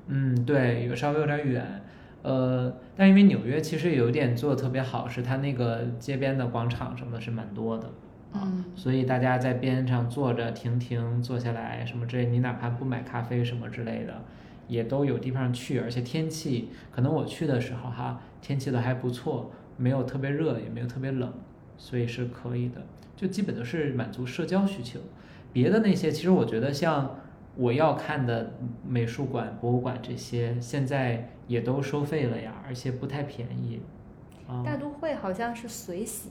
[0.08, 1.82] 嗯，对，有稍微有点远，
[2.22, 7.88] 呃，但因为纽约其实有一点做的特别好，是它那个街边的广场什么的是蛮多的，
[8.34, 8.66] 啊，嗯。
[8.76, 14.22] 所以大家在边上坐着停停，坐下来什么之类，你哪怕不买咖啡什么之类的，
[14.68, 21.32] 也都有地方去，而且天气可能我去的时候哈，天气都还不错，没有特别热，也没有特别冷，
[21.78, 22.82] 所以是可以的，
[23.16, 25.00] 就基本都是满足社交需求。
[25.52, 27.16] 别的那些，其实我觉得像
[27.56, 28.54] 我要看的
[28.88, 33.82] 美术馆、博物馆这些，现在也都收费了呀，而且不太便宜。
[34.48, 36.30] 啊、大都会好像是随喜。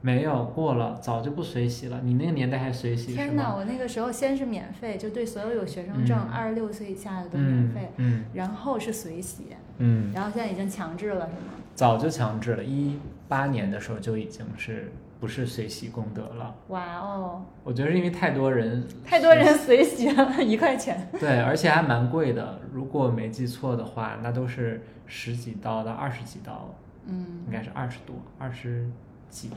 [0.00, 1.98] 没有过了，早就不随喜了。
[2.04, 3.54] 你那个年代还随喜天哪！
[3.54, 9.44] 我那个时候先是免费，就对所有有学生证嗯二十六岁以下的都免费，嗯然后是随喜，
[9.78, 11.54] 嗯，然后现在已经强制了，是吗？
[11.74, 16.54] 早就强制了，一八年的时候就已经是不是随喜功德了。
[16.68, 21.08] 哇哦，我觉得是因为太多人，太多人随喜了，一块钱。
[21.18, 22.60] 对，而且还蛮贵的。
[22.72, 26.74] 如果没记错的话，那都是十几刀到二十几刀，
[27.06, 28.88] 嗯应该是二十多，二十
[29.30, 29.50] 几。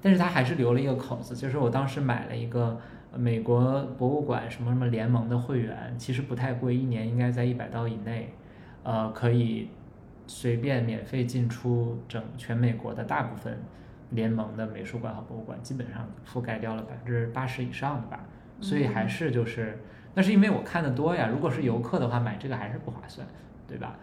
[0.00, 2.78] 但是他还是留了一个口子，就是我当时买了一个
[3.16, 8.34] 美国博物馆什么什么联盟的会员，其实不太贵，一年应该在一百刀以内，
[8.82, 9.68] 呃，可以
[10.26, 13.62] 随便免费进出整全美国的大部分
[14.10, 18.20] 联盟的美术馆和博物馆，基本上覆盖掉了百分之八十以上的吧。
[18.60, 19.78] 所以还是就是，
[20.14, 21.28] 那是因为我看的多呀。
[21.30, 23.26] 如果是游客的话，买这个还是不划算，
[23.66, 23.98] 对吧？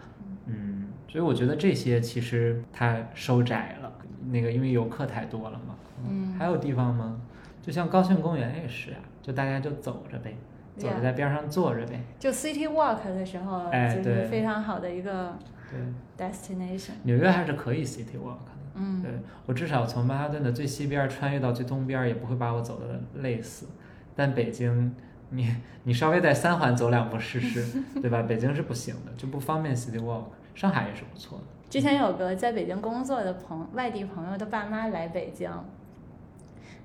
[0.45, 3.91] 嗯，所以我觉得这些其实它收窄了，
[4.29, 5.75] 那个因为游客太多了嘛。
[6.07, 7.21] 嗯还有地方吗？
[7.61, 10.35] 就像高兴公园也是啊，就大家就走着呗，
[10.75, 12.01] 走着在边上坐着呗。
[12.19, 15.37] 就 City Walk 的时候，就是哎对非常好的一个
[15.71, 16.91] 对，destination。
[17.03, 18.51] 纽约还是可以 city walk 的。
[18.75, 19.11] 嗯对
[19.45, 23.67] 我至少从曼哈顿的最西边穿越到最东边，也不会把我走的累死。
[24.15, 24.93] 但北京，
[25.29, 25.53] 你
[25.83, 28.21] 你稍微在三环走两步试试， 对吧？
[28.23, 30.25] 北京是不行的，就不方便 city walk。
[30.55, 31.43] 上海也是不错的。
[31.69, 35.49] 之前有个在北京工作的朋外地朋友的爸妈来北京，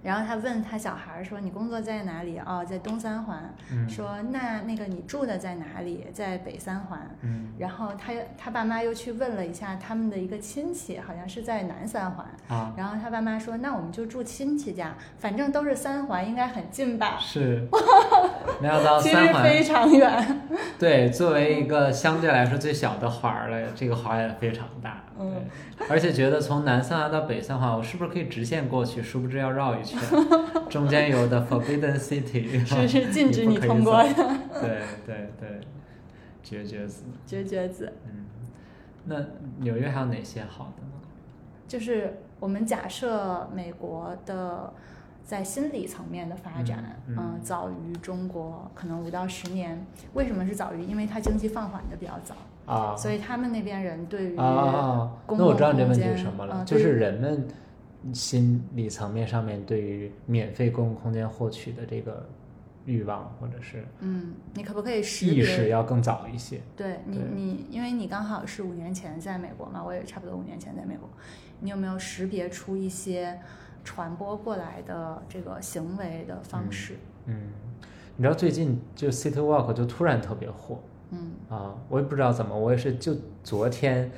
[0.07, 3.53] 然后他问他小孩儿说：“你工作在哪里？”哦，在东三环。
[3.73, 6.07] 嗯说：“那那个你住的在哪里？
[6.13, 12.25] 在北三环。”嗯然后他他爸妈又去问了一下他们的一个亲戚，好像是在南三环。
[12.47, 17.67] 啊，然后他爸妈说：“那我们就住亲戚家，反正都是三环，应该很近吧是，
[18.63, 20.41] 没想到？”三环实非常远。
[20.79, 25.03] 对，作为一个相对来说最小的环儿了，这个环儿也非常大。
[25.19, 25.35] 嗯，
[25.89, 29.03] 而且觉得从南三环到北三环，我是不是可以直线过去？
[29.03, 29.96] 殊不知要绕一圈，
[30.71, 34.15] 中间有的 Forbidden City，是是禁止你通过的，
[34.61, 35.61] 对对对，
[36.43, 37.05] 绝绝子。
[37.27, 37.93] 绝绝子。
[38.07, 38.27] 嗯，
[39.05, 39.17] 那
[39.59, 40.93] 纽约还有哪些好的呢？
[41.69, 44.73] 就是我们假设美国的
[45.25, 49.85] 在心理层面的发展，嗯嗯早于中国可能五到十年。
[50.15, 50.83] 为什么是早于？
[50.85, 52.35] 因为它经济放缓的比较早，
[52.73, 55.13] 啊所以他们那边人对于啊啊！
[55.27, 57.49] 公那我知道共你这问题是什么了，嗯就是人们
[58.13, 62.27] 心理层面上面对于免费公共空间获取的这个
[62.85, 65.69] 欲望或者是嗯，你可不可以识意识？
[65.69, 66.61] 要更早一些。
[66.77, 71.09] 对你你，因为你刚好是五年前在美国嘛，我也差不多五年前在美国，
[71.61, 73.41] 你有没有识别出一些
[73.83, 76.95] 传播过来的这个行为的方式？
[77.27, 77.51] 嗯，
[78.17, 80.81] 你知道最近就 City Walk 就突然特别火
[81.11, 84.11] 嗯啊，我也不知道怎么，我也是就昨天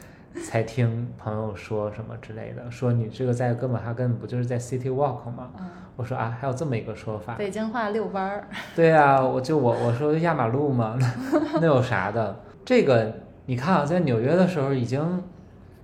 [0.44, 5.50] 才听朋友说什么之类的，说你这个在哥本哈根不就是在 City Walk 吗？
[5.58, 5.66] 嗯，
[5.96, 7.34] 我说啊，还有这么一个说法。
[7.34, 8.48] 北京话遛弯儿。
[8.76, 10.98] 对啊，我就我我说压马路嘛，
[11.60, 12.40] 那有啥的？
[12.64, 13.12] 这个
[13.46, 15.22] 你看啊，在纽约的时候已经，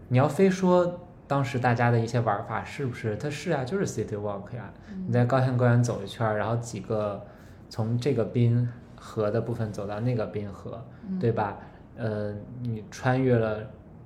[0.08, 3.16] 你要非说当时大家的一些玩法是不是？
[3.16, 4.70] 它是啊，就是 City Walk 呀。
[5.06, 7.24] 你在高县公园走一圈，然后几个
[7.68, 10.84] 从这个滨河的部分走到那个滨河，
[11.18, 11.56] 对吧？
[11.96, 13.58] 呃，你穿越了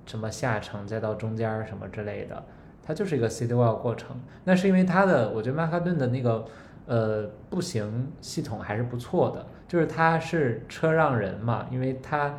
[0.08, 2.42] 什么下城，再到中间什么之类的，
[2.82, 4.20] 它就是一个 City Walk 过程。
[4.42, 6.44] 那是因为它的，我觉得曼哈顿的那个
[6.86, 12.34] 呃步行系统还是不错的，就是它是车让人嘛，因为它。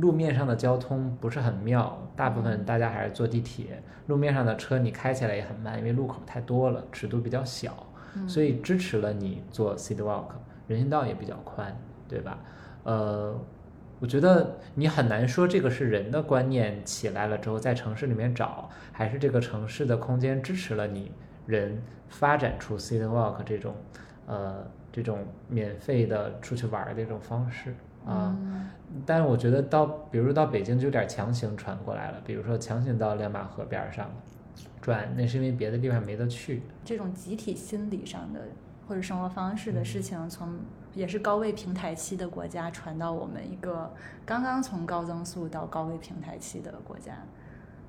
[0.00, 3.82] 路面上的交通不是很妙，大部分大家还是坐地铁。
[4.06, 7.86] 路面上的车你开起来也很慢，因为路口太多了，尺度比较小，
[8.26, 10.28] 所以支持了你做 city walk，
[10.66, 11.76] 人行道也比较宽，
[12.08, 12.38] 对吧？
[12.84, 13.38] 呃，
[13.98, 21.10] 我觉得你很难说这个是人的观念起来了之后在城市里面找，还是这个城市的空间支持了你
[21.46, 23.74] 人发展出 city walk 这种，
[24.26, 27.74] 呃，这种免费的出去玩的这种方式。
[28.04, 28.36] 啊，
[29.04, 34.08] 但是我觉得到，比如到北京就有点强行传过来了，比如说强行到亮马河边上
[34.80, 36.62] 转，那是因为别的地方没得去。
[36.84, 38.42] 这种集体心理上的
[38.86, 40.56] 或者生活方式的事情，从
[40.96, 43.94] 也是高位平台期的国家传到我们一个
[44.24, 47.12] 刚刚从高增速到高位平台期的国家。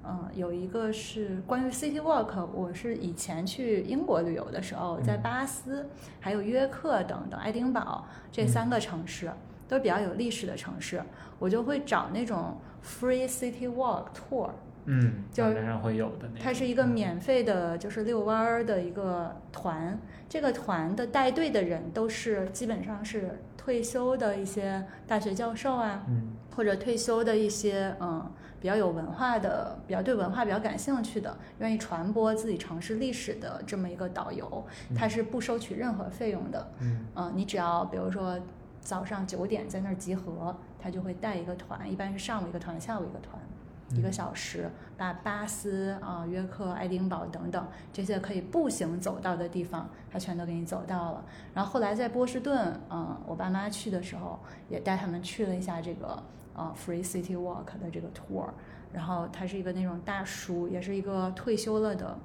[0.03, 5.89] 嗯，有一个是关于 City Walk，我是以前去英国旅游的时候，在巴斯、
[6.19, 9.31] 还有约克等等爱丁堡这三个城市。
[9.69, 11.03] 都比较有历史的城市，
[11.37, 14.49] 我就会找那种 free city walk tour，
[14.87, 19.99] 嗯，就上会有的那它是一个免费的，就是遛弯儿的一个团。
[20.27, 28.29] 这个团的带队的人都是基本上是退休的一些大学教授啊，嗯，或者退休的一些嗯
[28.59, 34.65] 比较有文化的、比较对文化比较感兴趣的、愿意传播自己城市历史的这么一个导游，
[34.95, 36.71] 他是不收取任何费用的，
[37.15, 38.39] 嗯，你只要比如说。
[38.79, 43.37] 早上九点在那儿集合，他就会带一个团，一般是上午一个团，下午一个团，
[43.91, 51.23] 一个小时，把巴斯啊、约克、爱丁堡等等这些可以步行走到的地方，他全都给你走到了。
[51.53, 56.21] 然后后来在波士顿，嗯，我爸妈去的时候也带他们去了一下这个
[56.53, 58.49] 呃 Free City Walk 的这个 tour，
[58.91, 62.17] 然后他是一个那种大叔，也是一个退休了的。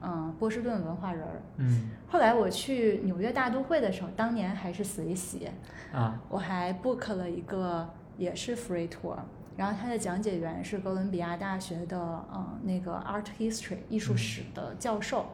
[0.00, 1.42] 嗯，波士顿文化人儿。
[1.56, 5.50] 嗯，后来我去纽约大都会的时候，当年还是随喜
[5.92, 9.16] 啊，我还 book 了一个也是 free tour，
[9.58, 15.26] 然后他的讲解员是哥伦比亚大学的嗯那个 art history 艺术史的教授，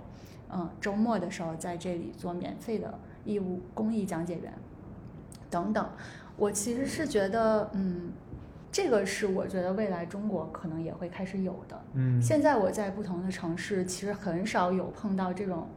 [0.50, 4.52] 嗯，周末的时候在这里做免费的义务公益讲解员
[5.48, 5.88] 等等，
[6.36, 8.10] 我其实是觉得嗯。
[8.76, 11.80] 这个是我觉得未来中国可能也会开始有的。
[11.92, 15.68] 嗯，现在我在不同的城市，其实很少有碰到这种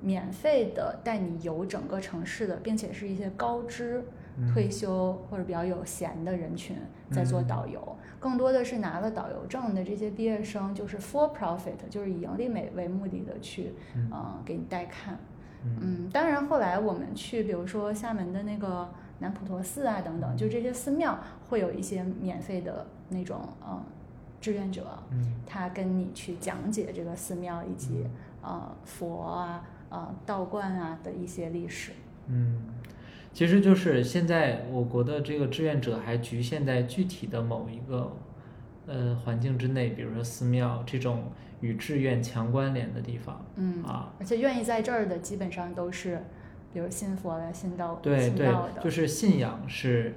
[0.00, 4.04] 免费的带你游整个城市的，并且是一些高知
[4.52, 6.76] 退休或者比较有闲的人群
[7.10, 7.96] 在做导游。
[8.18, 15.18] 更多的是拿了导游证的这些毕业生，就是 for profit，就是以盈利美为目的的去，嗯，给你带看。
[15.64, 18.88] 嗯，当然后来我们去，比如说厦门的那个。
[19.20, 21.16] 南普陀寺啊，等等，就这些寺庙
[21.48, 23.80] 会有一些免费的那种嗯
[24.40, 24.84] 志愿者，
[25.46, 28.04] 他跟你去讲解这个寺庙以及
[28.42, 31.92] 呃佛啊、呃道观啊的一些历史。
[32.26, 32.60] 嗯，
[33.34, 38.16] 其实就是现在我国的这个志愿者还局限在具体的某一个
[38.86, 41.24] 呃环境之内，比如说寺庙这种
[41.60, 43.44] 与志愿强关联的地方。
[43.56, 46.22] 嗯啊，而且愿意在这儿的基本上都是。
[46.72, 50.12] 比如信佛的、信道、对对，就是信仰是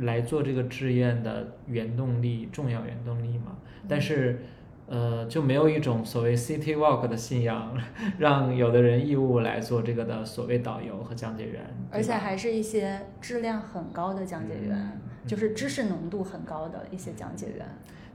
[0.00, 3.56] 来做这个志愿的原动力、重要原动力嘛。
[3.88, 4.40] 但是，
[4.86, 7.76] 呃，就没有一种所谓 City Walk 的信仰，
[8.18, 17.66] 让有的人义务来做这个的所谓导游和讲解员，而且还是一些质量很高的讲解员，就是知识浓度很高的一些讲解员。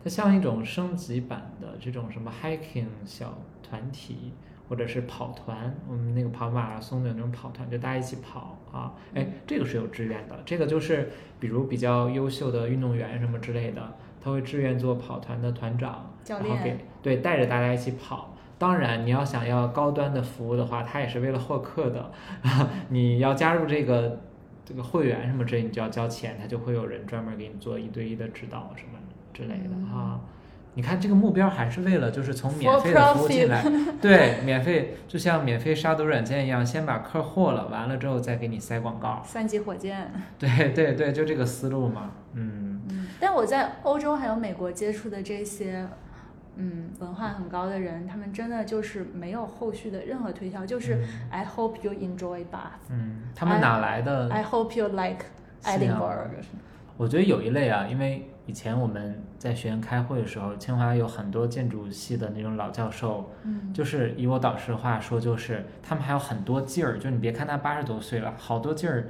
[0.03, 4.33] 它像一种升级版的这种什么 hiking 小团体。
[4.69, 11.09] 或者是跑团，我们那个跑马拉松的那种跑团，就大家一起跑啊，哎，这个是有志愿的，这个就是
[11.39, 13.81] 比如比较优秀的运动员什么之类的，
[14.21, 18.35] 他会志愿做跑团的团长，然后给对带着大家一起跑。
[18.57, 22.11] 当然，你要想要高端的服务的话，他也是为了获客的，
[22.89, 24.19] 你要加入这个
[24.65, 28.99] 这个会员什么之类，你就要交钱，他就会有人专门给你做一对一的指导什么
[29.33, 30.19] 之类的啊。
[30.75, 33.63] 你看这个目标还是为了就是从免费的服务进来，
[34.01, 39.21] 对，免费就像免费杀毒软件一样，先把客获了，完了之后再给你塞广告。
[39.25, 40.11] 三级火箭。
[40.37, 42.81] 对对对，就这个思路嘛，嗯。
[42.89, 43.07] 嗯。
[43.19, 45.85] 但我在欧洲还有美国接触的这些，
[46.59, 52.91] 嗯，文化很高的人，他们真的就是没有后续的任何推销，就是 I hope you enjoy Bath。
[52.91, 53.23] 嗯。
[53.33, 55.25] 他们哪来的？I hope you like
[55.63, 56.27] Edinburgh。
[56.97, 58.29] 我觉得有一类啊，因为。
[58.45, 69.09] 以前我们在学院开会的时候，清华有很多建筑系的那种老教授，嗯，就是以我导师的话说，就是他们还有很多劲儿，就你别看他八十多岁了，好多劲儿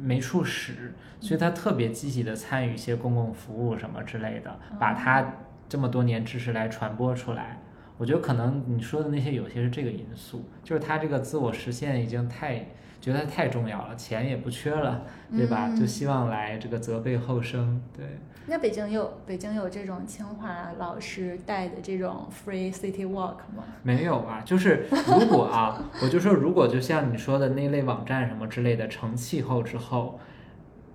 [0.00, 5.24] 没处使，所以他特别积极的参与一些公共服务什么之类的，把他
[5.68, 7.60] 这么多年知识来传播出来。
[7.96, 12.66] 我觉得可能你说的那些有些是这个因素，就是他这个自我实现已经太。
[13.00, 15.68] 觉得太重要了，钱也不缺了，对吧？
[15.78, 17.78] 就希望来这个责备后生。
[17.94, 18.02] 对，
[18.46, 23.64] 那北京有北京有这种清华老师带的这种 free city walk 吗？
[23.82, 30.18] 没有啊，就是如果啊， 我就说如果就像你说的那类网站什么之类的成气候之后，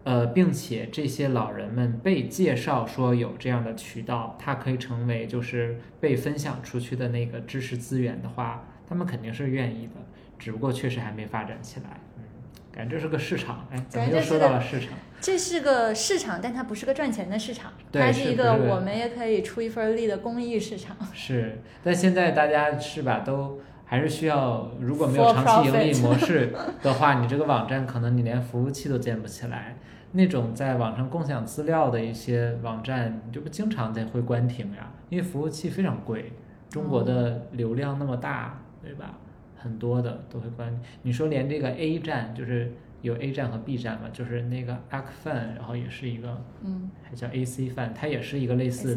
[0.03, 9.93] 呃，并且这些老人们被介绍说有这样的渠道，它可以成为就是被分享出去的那个知识资源的话，他们肯定是愿意的。
[10.37, 12.23] 只不过确实还没发展起来，嗯，
[12.71, 14.89] 感觉这是个市场，哎，怎么又说到了市场？
[15.19, 20.95] 这是个市场，但它不是个赚钱的市场，它是一个我们也可以出一份力的公益市场。
[21.13, 23.59] 是，但现在大家是吧，都
[23.89, 29.75] 还是需要，如果没有长期盈利模式的话，你这个网站可能你连服务器都建不起来。
[30.11, 34.91] 那种在网上共享资料的一些网站，这不经常在会关停呀？
[35.09, 36.33] 因为服务器非常贵，
[36.69, 39.17] 中国的流量那么大，对吧？
[39.55, 40.79] 很多的都会关。
[41.01, 42.71] 你说连这个 A 站，就是
[43.01, 48.95] 有 A 站和 B 站嘛，就是那个 a k f a n 然后也是一个，嗯，还叫 AC Fan，它也是一个类似，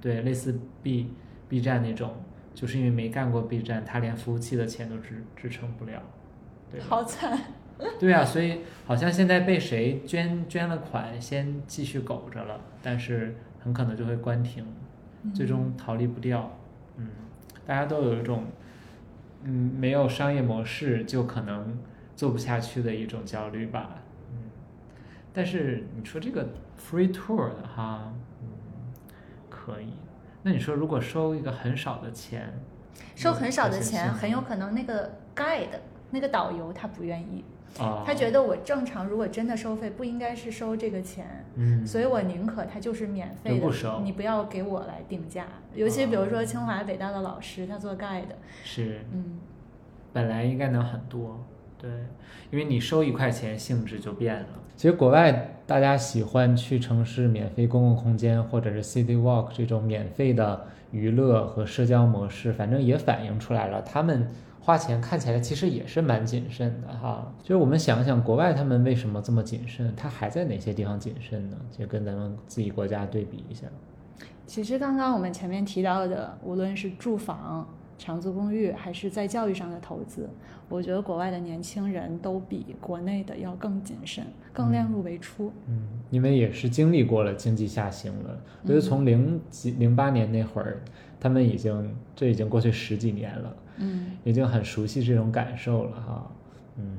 [0.00, 1.12] 对，类似 B
[1.46, 2.14] B 站那种，
[2.54, 6.02] 就是因为没干过 B 站，他连服务器的钱都支支撑不了，
[6.70, 6.80] 对。
[6.80, 7.38] 好惨。
[7.98, 14.66] 对啊，所以好像现在被谁捐捐了款，先继续苟着了，但是很可能就会关停，
[15.34, 16.58] 最终逃离不掉。
[16.96, 17.08] 嗯，
[17.66, 18.44] 大家都有一种。
[19.42, 21.78] 嗯，没有商业模式就可能
[22.14, 24.02] 做不下去的一种焦虑吧。
[24.30, 24.50] 嗯，
[25.32, 26.46] 但是你说这个
[26.78, 28.48] free tour 的哈，嗯，
[29.48, 29.94] 可以。
[30.42, 32.52] 那你说如果收一个很少的钱，
[33.14, 35.80] 收很少的钱，很有可能那个 guide
[36.10, 37.44] 那个导游他不愿意。
[38.04, 45.46] 他觉得我正常，如果真的收费，不应该是收这个钱，嗯，所以我宁可他就是免费的，你不要给我来定价。
[45.74, 48.24] 尤其比如说清华北大的老师，他做 guide，
[48.64, 49.38] 是，嗯，
[50.12, 51.38] 本来应该能很多，
[51.80, 51.90] 对，
[52.50, 54.48] 因为你收一块钱，性质就变了。
[54.76, 64.28] 其实国外大家喜欢去城市免费公共空间，或者是 city walk 这种免费的娱乐和社交模式，反正也反映出来了，他们。
[64.62, 71.56] 花钱看起来其实也是蛮谨慎的哈，就是我们想想国外他们为什么这么谨慎，他还在哪些地方谨慎呢？
[71.76, 73.66] 就跟咱们自己国家对比一下。
[74.46, 77.66] 其实刚刚我们前面提到的，无论是住房、
[78.00, 80.26] 长租公寓，还是在教育上的投资，
[80.70, 84.24] 我觉得国外的年轻人都比国内的要更谨慎，
[84.54, 85.52] 更量入为出。
[85.68, 90.80] 嗯，因为也是经历过了经济下行了，所以从零几零八年那会儿，
[91.20, 93.56] 他们已经这已经过去十几年了。
[93.76, 96.30] 嗯，已经很熟悉这种感受了哈。
[96.76, 96.96] 嗯，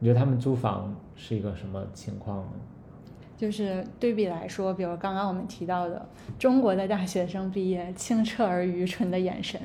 [0.00, 2.52] 你觉得他们租房是一个什么情况呢？
[3.40, 6.06] 就是对比来说，比如刚刚我们提到的
[6.38, 9.58] 中国的大学生毕业清澈而愚蠢的眼神，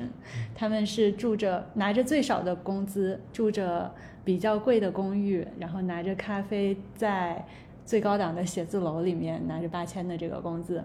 [0.54, 3.92] 他们是住着拿着最少的工资，住着
[4.24, 7.44] 比较贵的公寓，然后拿着咖啡在。
[7.84, 10.82] 最高档的写字楼里面拿着八千的这个工资，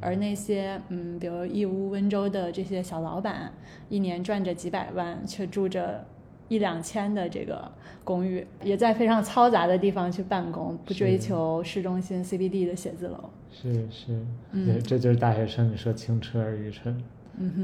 [0.00, 3.52] 而那些嗯，比如义乌、温州的这些小老板，
[3.88, 6.06] 一年赚着几百万，却住着
[6.48, 7.70] 一两千的这个
[8.02, 13.30] 公寓，也在非常嘈杂的地方去办公，不追求市中心 CBD 的写字楼。
[13.50, 14.20] 是是，
[14.52, 16.96] 嗯，这就是大学生你说清澈而愚蠢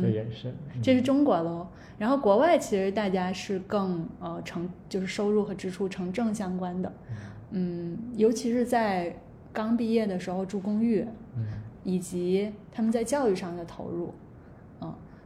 [0.01, 0.55] 的眼神。
[0.81, 1.67] 这是中国喽，
[1.99, 6.93] 然后国外其实大家是更呃成，就是收入和支出成正相关的。
[7.51, 9.15] 嗯，尤其是在
[9.53, 11.05] 刚毕业的时候住公寓，
[11.37, 11.45] 嗯，
[11.83, 14.30] 以及他们在教育上的投入，嗯，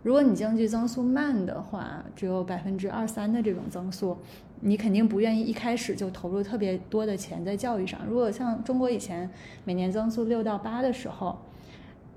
[0.05, 4.17] 如果你经济增速慢的话，只有百分之二三的这种增速，
[4.61, 7.99] 你肯定不愿意一开始就投入特别多的钱在教育上。
[8.07, 9.29] 如果像中国以前
[9.65, 11.39] 每年增速六到八的时候，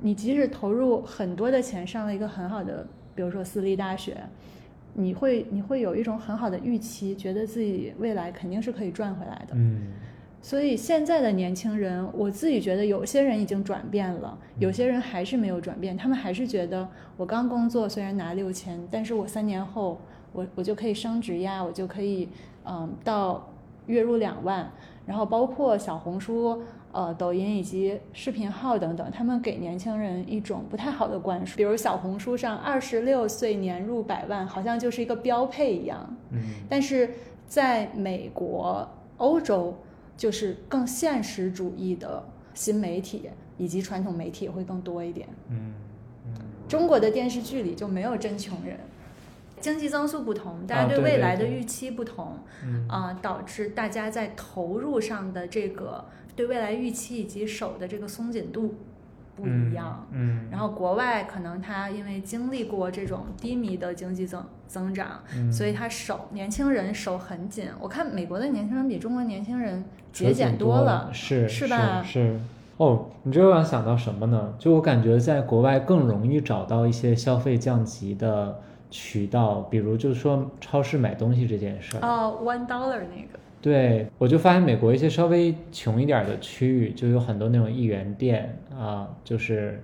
[0.02, 2.86] 你即使投入很多的钱上了一个很好的，
[3.16, 4.18] 比如说私立大学。
[5.00, 9.54] 你会你会有一种很好的预期，觉得自己未来肯定是可以赚回来的。
[9.54, 9.94] 嗯，
[10.42, 15.98] 所以现在的年轻人，我自己觉得有些人已经转变了，有些人还是没有转变。
[15.98, 20.00] 他们还是觉得我刚工作虽然拿六千，但是我三年后
[20.32, 22.30] 我我就可以升职呀，我就可以
[22.66, 23.50] 嗯到
[23.88, 24.72] 月入两万。
[25.06, 26.62] 然后包括小红书。
[26.94, 36.18] 呃，抖音以及视频号等等，他们给年轻人一种不太好的灌输，比如小红书上二十六岁年入百万，好像就是一个标配一样。
[36.32, 37.12] 嗯，但是
[37.46, 39.76] 在美国、欧洲，
[40.18, 45.30] 就是更现实主义的新媒体，以及传统媒体会更多一点。
[45.50, 45.74] 嗯
[46.26, 46.34] 嗯，
[46.68, 48.78] 中国的电视剧里就没有真穷人。
[49.60, 52.38] 经济增速不同，大家对未来的预期不同，
[52.88, 56.06] 啊，导致大家在投入上的这个
[56.36, 58.76] 对未来预期以及手的这个松紧度
[59.38, 60.06] 不一样。
[60.12, 67.70] 嗯，然后国外可能他因为经历过这种低迷的经济增增长，所以他手年轻人手很紧。
[67.80, 72.04] 我看美国的年轻人比中国年轻人节俭多了，是是吧？
[72.04, 72.38] 是。
[72.76, 74.54] 哦，你这让我想到什么呢？
[74.60, 78.60] 就我感觉在国外更容易找到一些消费降级的。
[78.90, 89.82] 渠道，比如就是说超市买东西这件事儿哦，one dollar 那个，对我就发现美国一些稍微穷一点的区域就有很多那种一元店啊，就是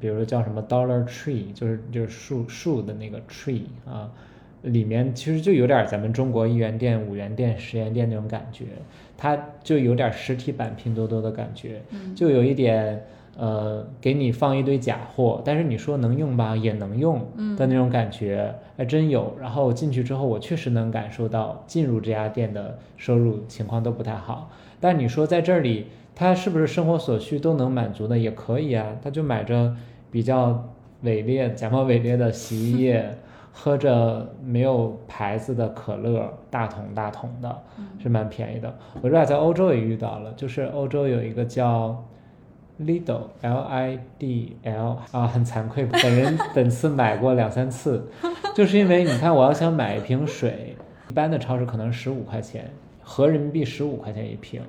[0.00, 4.10] 比如说叫什么 Dollar Tree，就是就是树树的那个 tree 啊，
[4.62, 8.64] 里面其实就有点咱们中国一元店、五元店、十元店那种感觉，
[9.16, 11.80] 它就有点实体版拼多多的感觉，
[12.14, 13.04] 就有一点。
[13.38, 17.20] 呃，给你放一堆假货，但是你说能用吧，也能用
[17.56, 19.36] 的那种感觉，还真有。
[19.38, 24.50] 然后进去之后，我确实能感受到进入这家店的收入情况都不太好。
[24.80, 28.16] 但你说在这里，他是不是生活所需都能满足的？
[28.16, 29.76] 也可以啊，他就买着
[30.10, 30.70] 比较
[31.02, 33.18] 伪劣、假冒伪劣的洗衣液，
[33.52, 37.54] 喝着没有牌子的可乐，大桶大桶的，
[38.02, 38.74] 是蛮便宜的。
[39.02, 42.02] 我这俩在欧洲也遇到了，就是欧洲有一个叫。
[42.80, 48.06] Lidl L I D L 啊，很惭愧，本人 本次买过两三次，
[48.54, 50.76] 就是因为你看，我要想买一瓶水，
[51.08, 52.70] 一般的超市可能十五块钱，
[53.02, 54.60] 合人民币十五块钱一瓶，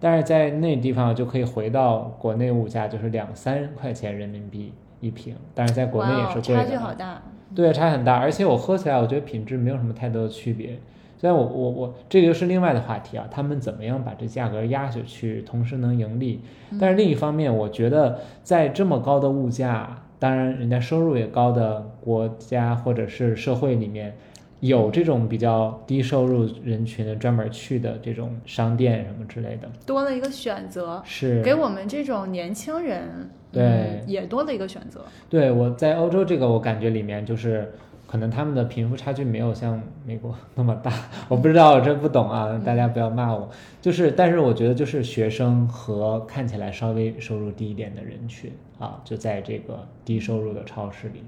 [0.00, 7.22] 但是在那地方就可以回到国内物价，就是两三块钱人民币一瓶，但是在国内也是贵的，差距好大，
[7.54, 10.78] 对，差很大，而且我喝起来，我觉得品质没有什么太多的区别。
[11.18, 16.42] 虽然我我我这个又是另外的话题啊，他们怎么样把这价格压下去，同时能盈利？
[16.78, 24.14] 但是另一方面，我觉得在这么高的物价，当然人家收入也高的国家或者是社会里面，
[24.60, 35.00] 有这种比较低收入人群的专门去的这种商店什么之类的，多了一个选择，是给我们这种年轻人对也多了一个选择。
[35.30, 37.72] 对我在欧洲这个我感觉里面就是。
[38.06, 40.92] 可能他们的贫富差距没有像美国 那么大，
[41.28, 43.48] 我不知道，我真不懂啊，大家不要骂我。
[43.82, 51.22] 就是，但是我觉得就是学生和看起来稍微收入低一点的人群啊，就在这个低收入的超市里，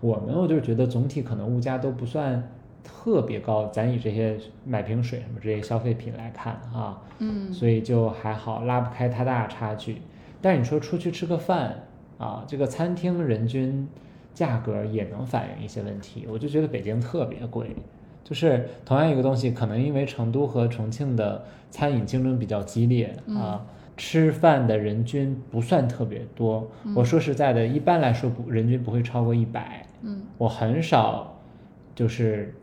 [0.00, 2.50] 我们我就觉得总体可能物价都不算
[2.84, 10.02] 特别高，咱以这些买瓶水什么这些消费品来看啊，嗯，所以就还好，拉不开太大差距。
[10.42, 11.84] 但你说出去吃个饭
[12.18, 13.88] 啊，这个餐厅人均。
[14.38, 17.74] 价格也能反映一些问题，我就觉得北京特别贵，
[18.22, 23.66] 就是同样一个东西，可能因为成都和重庆的餐饮竞争比较激烈啊，
[23.96, 26.70] 吃饭的人均不算特别多。
[26.94, 29.84] 我说实在的，一般来说不人均不会超过一百。
[30.02, 31.36] 嗯，我很少
[31.96, 32.54] 就是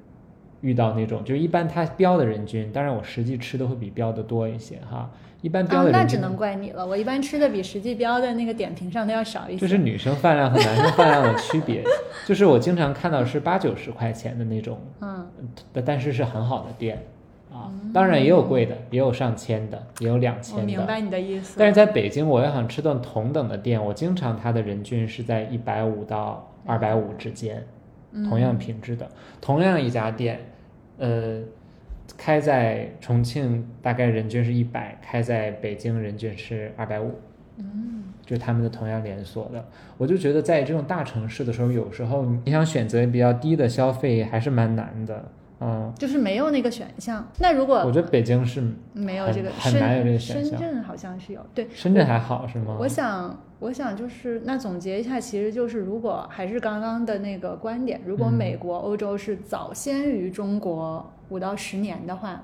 [0.62, 5.12] 遇到那种，就一般他标的人均，当然我实际吃的会比标的多一些哈。
[5.46, 6.84] 一般标的那只能怪你了。
[6.84, 9.60] 我一般吃的比实际标的那个点评上都要少一些。
[9.60, 11.84] 就是女生饭量和男生饭量的区别，
[12.26, 15.24] 就是我经常看到是八九十块钱的那种，嗯，
[15.86, 17.00] 但是是很好的店
[17.54, 17.70] 啊。
[17.93, 20.62] 当然也有贵的，也有上千的，也有两千的。
[20.64, 21.58] 我明白你的意思。
[21.60, 27.64] 但是在北京，我要想吃顿同等的店，我经常它的人均是在一百五到二百五之间，
[28.28, 29.08] 同样品质的，
[29.39, 30.39] 同样一家店，
[30.98, 31.39] 呃。
[32.18, 37.16] 开在重庆大概人均是一百，开在北京人均是二百五，
[37.58, 39.64] 嗯，就他们的同样连锁的，
[39.97, 45.26] 我就觉得在这种大城市的时候，有时候你想选择比较低的消费还是蛮难的，
[45.60, 47.28] 嗯，就是没有那个选项。
[47.39, 50.58] 那如果我觉得北京是没有这个，很难有这个选项。
[50.58, 52.78] 深圳好像是有，对，深圳还好是吗？
[52.80, 61.12] 我想，我想就是那总结一下，其实就是如果还是刚刚的那个观点，如果美国、欧洲是早先于中国。
[61.30, 62.44] 五到十年的话，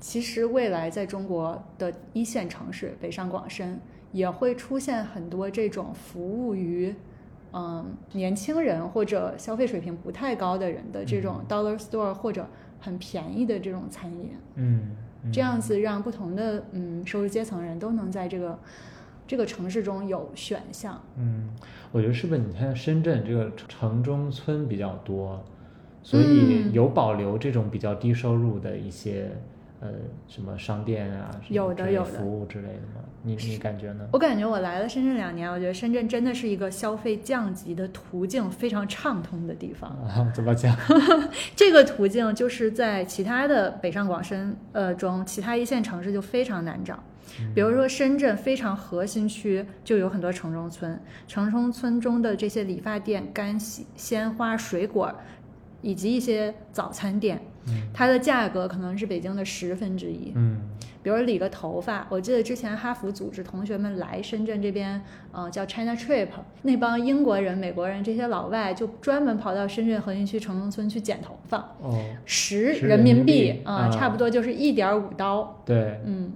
[0.00, 3.78] 其实未来在中国的一线城市北上广深
[4.12, 6.94] 也会出现很多这种服务于
[7.52, 12.46] 嗯年轻人或者消费水平不太高的人的这种 dollar store 或者
[12.80, 14.96] 很便宜的这种餐饮，嗯，
[15.32, 18.58] 这样子让不同的嗯收入阶层人都能在这个
[19.26, 21.02] 这个城市中有选项。
[21.16, 21.50] 嗯，
[21.90, 25.44] 我觉得是不是你看深圳这个城中村比较多？
[26.02, 29.30] 所以有保留这种比较低收入的一些
[29.80, 29.88] 呃
[30.26, 33.04] 什么商店啊，有的有的服务之类的吗？
[33.22, 34.08] 你你感觉呢？
[34.12, 39.94] 我感觉我来了深圳两年，我觉得深圳真的是一个消费降级的途径非常畅通的地方。
[40.34, 40.74] 怎么讲？
[41.54, 46.98] 这个途径就是在其他的北上广深呃中，其他一线城市就非常难找。
[47.54, 55.12] 比如说深圳非常核心区就有很多城中村，城中村中的这些理发店、干洗、鲜花、水果，
[55.80, 57.40] 以及一些早餐店，
[57.94, 60.32] 它的价格可能是北京的十分之一。
[60.34, 60.60] 嗯，
[61.02, 65.00] 比如理个头发，我记得之前哈佛组织同学们来深圳这边，
[65.32, 66.28] 呃，叫 China Trip，
[66.62, 75.62] 那帮英国人、美国人这些老外就专门跑到深圳核心区城中村去剪头发，哦，十十人人民民币啊、啊差不多就是一点五刀。
[75.64, 76.32] 对嗯，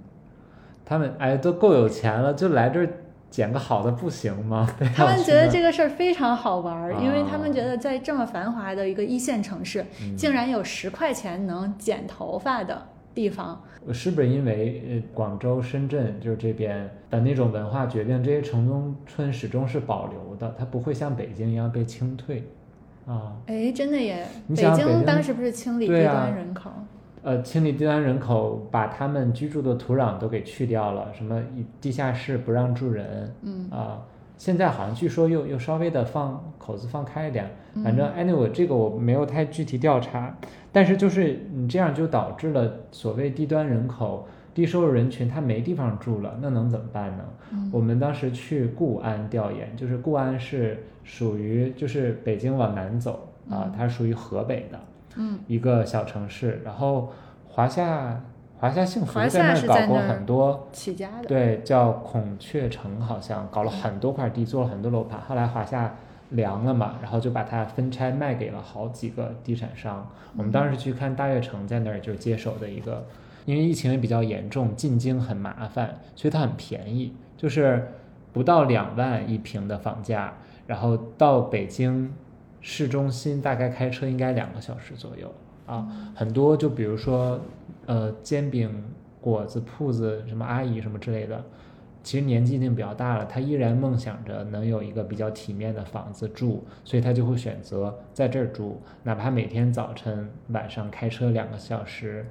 [0.85, 2.89] 他们哎都够有钱了，就来这儿
[3.33, 4.69] 捡个好的不行吗？
[4.95, 12.79] 他们觉得这个事儿非常好玩儿，因为他们啊觉得在这么繁华的一个一线城市，嗯竟然有十块钱能剪头发的
[13.15, 13.59] 地方。
[13.91, 22.47] 是不是因为呃广州、深圳就是这边的那种文化决定，这些城中村始终是保留的，它不会像北京一样被清退
[23.07, 23.33] 啊？
[23.47, 24.27] 哎，真的耶！
[24.47, 26.69] 北京京当时不是清理低端人口？
[27.23, 34.05] 呃，清理低端人口，把他们居住的土壤都给去掉了，什么一地下室不让住人嗯啊、
[34.37, 40.35] 现在好像据说又又稍微的放口子放开一点，嗯反正 anyway 这个我没有太具体调查，
[40.71, 47.23] 但是就是你这样就导致了所谓低端人口、低收入人群他没地方住了，那能怎么办呢？
[47.53, 54.77] 嗯我们当时去固安调研，就是固安是属于就是北京往南走啊，它属于河北的。
[55.15, 57.11] 嗯一个小城市，然后
[57.47, 58.21] 华夏
[58.59, 61.27] 华夏幸福在那儿搞过很多，起家的。
[61.27, 65.19] 对，叫孔雀城，好像搞了很多块地，做了很多楼盘。
[65.21, 65.95] 后来华夏
[66.29, 70.09] 凉了嘛，然后就把它分拆卖给了好几个地产商。
[70.37, 73.05] 我们当时去看大悦城，在那儿就接手的一个，
[73.45, 77.91] 因为疫情也比较严重，进京很麻烦，所以它很便宜，就是
[78.31, 80.33] 不到两万一平的房价，
[80.65, 82.11] 然后到北京
[82.65, 85.31] 市中心大概开车应该两个小时左右
[85.65, 85.85] 啊。
[86.15, 87.39] 很多就比如说
[87.85, 88.71] 呃煎饼
[89.19, 91.43] 果子铺子什么阿姨什么之类的，
[92.01, 102.25] 其实年纪已经比较大了，她依然梦想着能有一个比较体面的房子住，所以她就会选择在这儿住，哪怕每天早晨晚上开车两个小时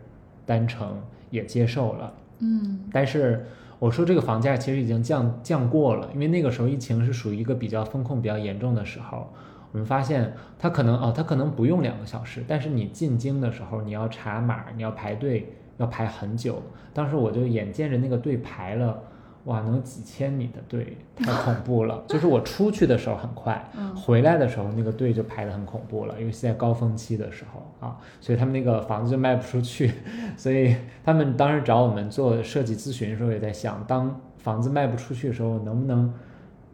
[0.46, 0.98] 单程
[1.30, 2.14] 也接受了。
[2.38, 3.46] 嗯但是
[3.78, 9.30] 我说这个房价其实已经降降过了，因为那个时候疫情是属于一个比较风控比较严重的时候。
[9.72, 16.62] 我们发现它可能哦，它可能不用两个小时，但是你进京的时候你要查码，你要排队，要排很久。
[16.92, 19.02] 当时我就眼见着那个队排了，
[19.44, 22.04] 哇，能几千米的队，太恐怖了。
[22.06, 29.90] 就是我出去的时候很快，嗯回来的时候那个队就排得很恐怖了，因为是在高峰期的时候啊，所以他们那个房子就卖不出去，
[30.36, 36.12] 所以他们当时找我们做设计咨询的时候也在想，当房子卖不出去的时候，能不能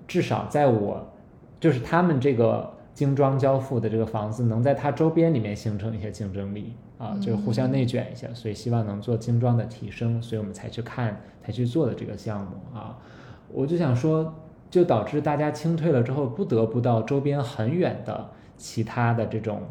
[0.08, 1.06] 至少在我
[1.60, 2.68] 就是他们这个
[2.98, 12.98] 精装交付的这个房子，能在它周边里面形成一些竞争力啊，就是互相内卷一下，所以希望能做精装的提升，所以我们才去看才去做的这个项目啊。
[13.52, 14.34] 我就想说，
[14.68, 19.62] 就导致大家清退了之后，不得不到周边很远的其他的这种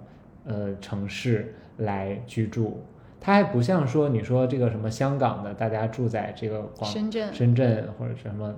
[0.45, 2.81] 呃城市来居住。
[3.19, 8.55] 它还不像说你说这个什么香港的，大家住在这个广深圳深圳或者什么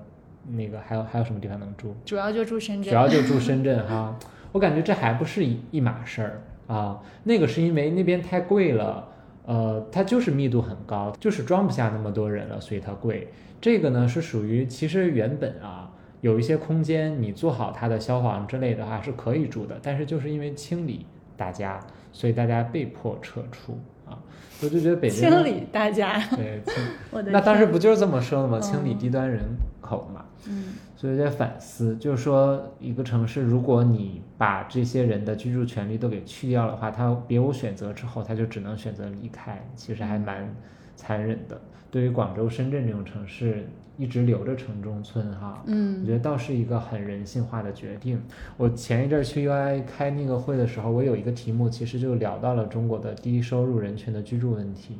[0.47, 1.95] 那个还有还有什么地方能住？
[2.05, 2.91] 主要就住深圳。
[2.93, 4.15] 主要就住深圳哈。
[4.51, 9.07] 我感觉这还不是一一码事儿啊，那个是因为那边太贵了，
[9.45, 13.27] 呃，它就是密度很高，就是装不下那么多人了，所以它贵。
[13.61, 15.91] 这个呢是属于其实原本啊
[16.21, 21.79] 有一些空间，你做好它的消防之类的话是可以住的，但是就是因为清理大家，
[22.11, 23.77] 所以大家被迫撤出
[24.07, 24.17] 啊。
[24.61, 26.75] 我就觉得北京清理大家，对清，
[27.11, 28.59] 我的那当时不就是这么说的吗？
[28.59, 29.41] 嗯清理低端人
[29.81, 30.25] 口嘛。
[30.47, 40.53] 嗯所以在反思，就是说，一个城市，如果你把这些人的居住权利都给去掉的话，他别无选择之后，他就只能选择离开，其实还蛮
[40.97, 41.57] 残忍的。
[41.89, 43.65] 对于广州、深圳这种城市，
[43.97, 48.21] 一直留着城中村哈，嗯我嗯觉得倒是一个很人性化的决定。
[48.57, 54.97] 我前一阵儿去 UI 开那个会的时候，我有一个题目，其实就聊到了中国的低收入人群的居住问题。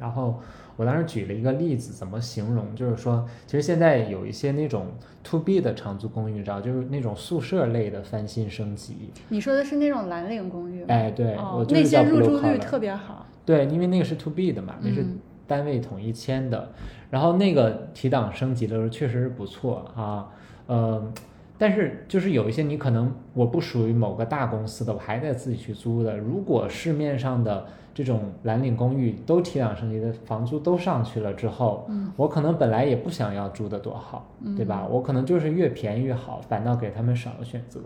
[0.00, 0.40] 然后
[0.76, 2.74] 我当时举了一个例子，怎么形容？
[2.74, 4.86] 就是说，其实现在有一些那种
[5.22, 9.10] to B 的长租公寓，你知道，就是那种宿舍类的翻新升级。
[9.28, 10.86] 你说的是那种蓝领公寓吗？
[10.88, 13.26] 哎，对，哦我，就是叫那些入住率特别好。
[13.44, 16.72] 对，因为那个是 to B 的嘛，那是嗯单位统一签的。
[17.10, 20.28] 然后那个提档升级的时候确实是不错啊，
[20.66, 21.12] 呃，
[21.56, 26.16] 但是就是有一些你可能我不属于某个大公司的，我还得自己去租的。
[26.16, 34.84] 如果市面上的这种蓝领公寓都提档升级的房租都上去了之后，嗯我可能本来也不想要住的多好，对吧？
[34.90, 37.80] 我可能就是越便宜越好，反倒给他们少了选择。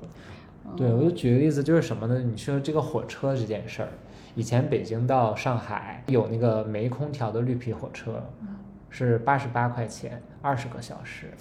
[0.77, 2.19] 对，我就举个例子，就是什么呢？
[2.21, 3.89] 你说这个火车这件事儿，
[4.35, 8.23] 以前北京到上海有那个没空调的绿皮火车，
[8.91, 11.33] 是八十八块钱二十个小时，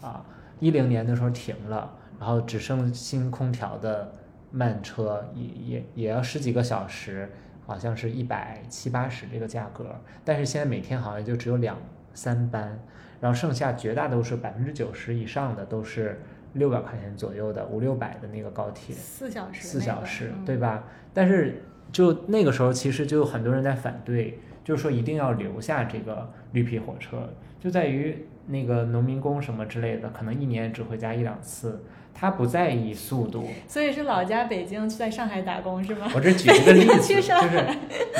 [0.00, 0.24] 啊，
[0.60, 4.12] 一零年的时候停了，然后只剩新空调的
[4.52, 7.28] 慢车也也也要十几个小时，
[7.66, 11.76] 好像是一百七八十这个价格，但是现在每天好像就只有两
[12.14, 12.78] 三班，
[13.20, 16.22] 然后剩下绝大多数百分之九十以上的都是
[16.54, 20.84] 六百块钱左右的五六百的那个高铁，四小时，四小时，对吧？
[21.12, 21.62] 但是
[21.92, 24.38] 就那个时候，其实就有很多人在反对。
[24.64, 31.82] 就是说，一定要留下这个绿皮火车，就在于那个农民工什么之类的，可能一年只回家一两次，
[32.14, 33.48] 他不在意速度。
[33.66, 36.08] 所以是老家北京在上海打工是吗？
[36.14, 37.32] 我这举一个例子， 就是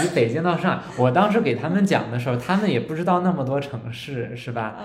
[0.02, 4.76] 你北京到上海，我当时给他们讲的时候，他们也不知道那么多城市，是吧？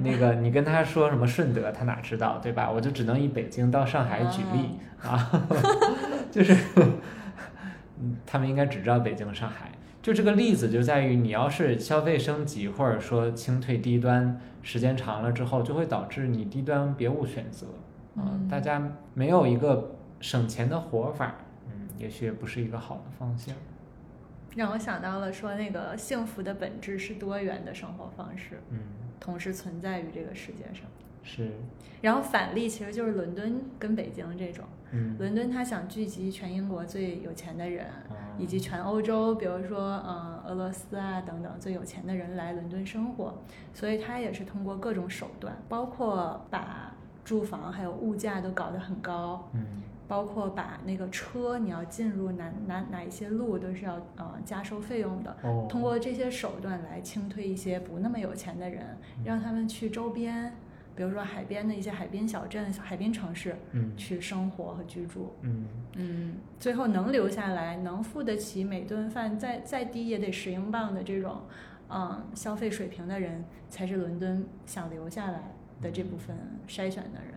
[0.00, 2.70] 那个你跟他说什么顺德，他哪知道，对吧？
[2.70, 5.46] 我就只能以北京到上海举例啊，
[6.30, 6.56] 就是，
[8.26, 9.70] 他们应该只知道北京、上海。
[10.08, 17.66] 就这个例子就在于，你要是消费升级，或者说清退低端，时间长了之后，就会导致你低端别无选择，
[18.16, 21.34] 嗯，大家没有一个省钱的活法，
[21.66, 23.54] 嗯，也许也不是一个好的方向。
[24.56, 28.78] 让我想到了说，那个幸福的本质是多元的生活方式，嗯，
[29.20, 30.86] 同时存在于这个世界上。
[31.22, 31.50] 是，
[32.00, 37.84] 然后反例其实就是伦敦跟北京这种，嗯，伦敦他想聚集全英国最有钱的人，
[38.38, 43.34] 以及全欧洲，比如说嗯俄罗斯啊等等最有钱的人来伦敦生活，
[43.74, 46.92] 所以他也是通过各种手段，包括把
[47.24, 55.36] 住房还有物价都搞得很高，嗯，包括把那个车你要进入哪哪哪一些路都是要呃加收费用的，
[55.68, 60.54] 通过这些手段来清退一些不那么有钱的人，让他们去周边。
[60.98, 71.42] 比如说海边的一些海滨小镇、海滨城市，嗯，去生活和居住，嗯嗯，最后能留下来、能付得起每顿饭再再低也得十英镑的这种，
[71.88, 76.36] 嗯，消费水平的人，才是伦敦想留下来的这部分
[76.66, 77.34] 筛选的人。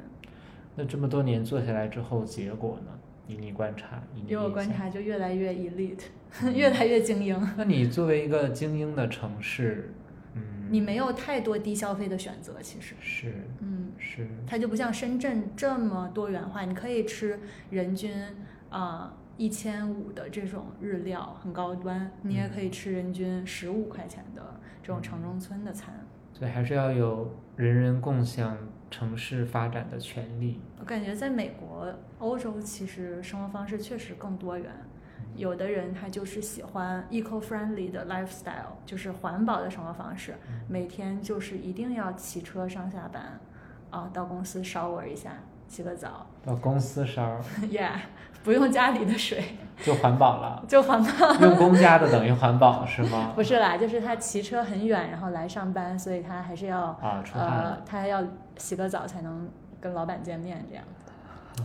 [0.75, 2.91] 那这么多年做下来之后，结果呢？
[3.27, 6.05] 以你观察，以我观察，就越来越 elite，
[6.51, 7.39] 越来越精英。
[7.55, 9.93] 那你作为一个精英的城市？
[10.71, 17.37] 你没有太多低消费的选择，其实是，嗯，是，它就不像深圳这么多元化，你可以吃
[17.69, 18.11] 人均
[18.69, 25.93] 啊一千五的这种日料，很高端，你也可以吃人均十五块钱的这种城中村的餐。
[26.33, 28.57] 所以还是要有人人共享
[28.89, 30.61] 城市发展的权利。
[30.79, 34.71] 我感觉在美国、欧洲，其实生活方式确实更多元。
[35.35, 40.35] 有的人他就是喜欢 eco-friendly 的 lifestyle，就是环保的生活方式，
[40.67, 43.39] 每天就是一定要骑车上下班，
[43.89, 45.31] 啊，到公司 shower 一下，
[45.67, 46.27] 洗个澡。
[46.45, 47.39] 到公司 shower。
[47.71, 47.99] Yeah，
[48.43, 49.43] 不用家里的水。
[49.83, 50.63] 就环保了。
[50.67, 51.33] 就环保。
[51.35, 53.31] 用公家的等于环保是吗？
[53.35, 58.23] 不是啦，就是他骑车很远，然后来上班，所以他还是要啊，呃，他要
[58.57, 59.49] 洗个澡才能
[59.79, 60.83] 跟老板见面这样。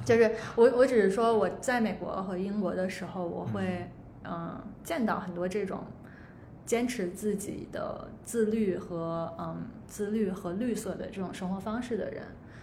[0.04, 3.88] 就是我，我只是说我在美国和英国的时候，我会
[4.24, 5.80] 嗯见到很多这种
[6.64, 12.22] 坚持自己的自律和嗯自律和绿色的这种生活方式的人，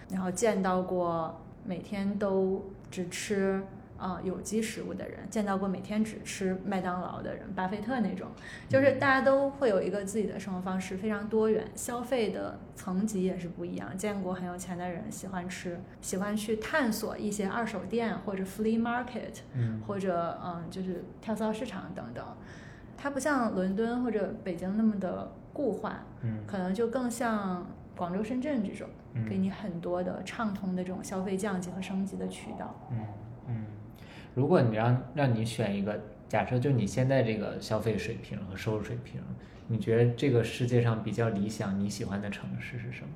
[0.10, 3.62] 然后见到过每天都只吃。
[4.04, 8.28] 啊，有机食物的人见到过每天只吃麦当劳的人，巴菲特那种，
[8.68, 13.98] 就是大家都会有一个自己的生活方式，非常多元，消费的层级也是不一样。
[13.98, 22.26] 见过很有钱的人喜欢吃，喜欢去探索一些二手店或者 flea market，嗯，或者嗯就是跳蚤市场等等。
[22.98, 28.86] 它不像伦敦或者北京那么的固化，嗯，可能就更像广州、深圳这种，
[29.30, 33.08] 给你很多的畅通的这种消费降级和升级的渠道，嗯嗯。
[34.36, 39.22] 如果你让让你选一个，假设就你现在这个消费水平和收入水平，
[39.68, 43.10] 你觉得这个世界上比较理想你喜欢的城市是什么？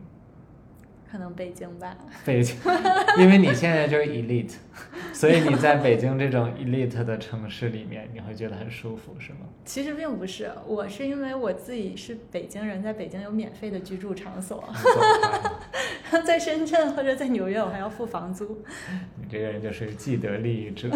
[1.17, 1.97] 可能北京吧。
[2.23, 2.55] 北京，
[3.17, 4.53] 因为你现在就是 elite，
[5.11, 9.39] 所以你在北京这种 elite 的城市里面，你会觉得很舒服，是吗？
[9.65, 14.63] 其实并不是，我是因为我自己是北京人，在北京有免费的居住场所，
[16.23, 18.63] 在深圳或者在纽约我还要付房租。
[19.15, 20.87] 你这个人就是既得利益者。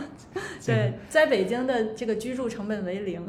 [0.64, 3.22] 对，在北京的这个居住成本为零。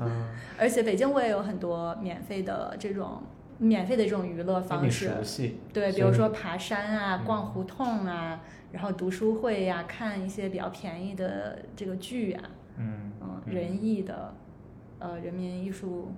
[0.00, 0.26] 嗯。
[0.58, 3.22] 而且北京我也有很多免费的这种。
[3.58, 5.10] 免费的这种娱乐方式，
[5.72, 8.40] 对，比如说爬山啊、逛胡同啊，
[8.70, 12.44] 然后读书会呀、看一些比较便宜的这个剧啊，
[12.76, 14.32] 嗯嗯，仁义的，
[15.00, 16.12] 呃，人民艺术。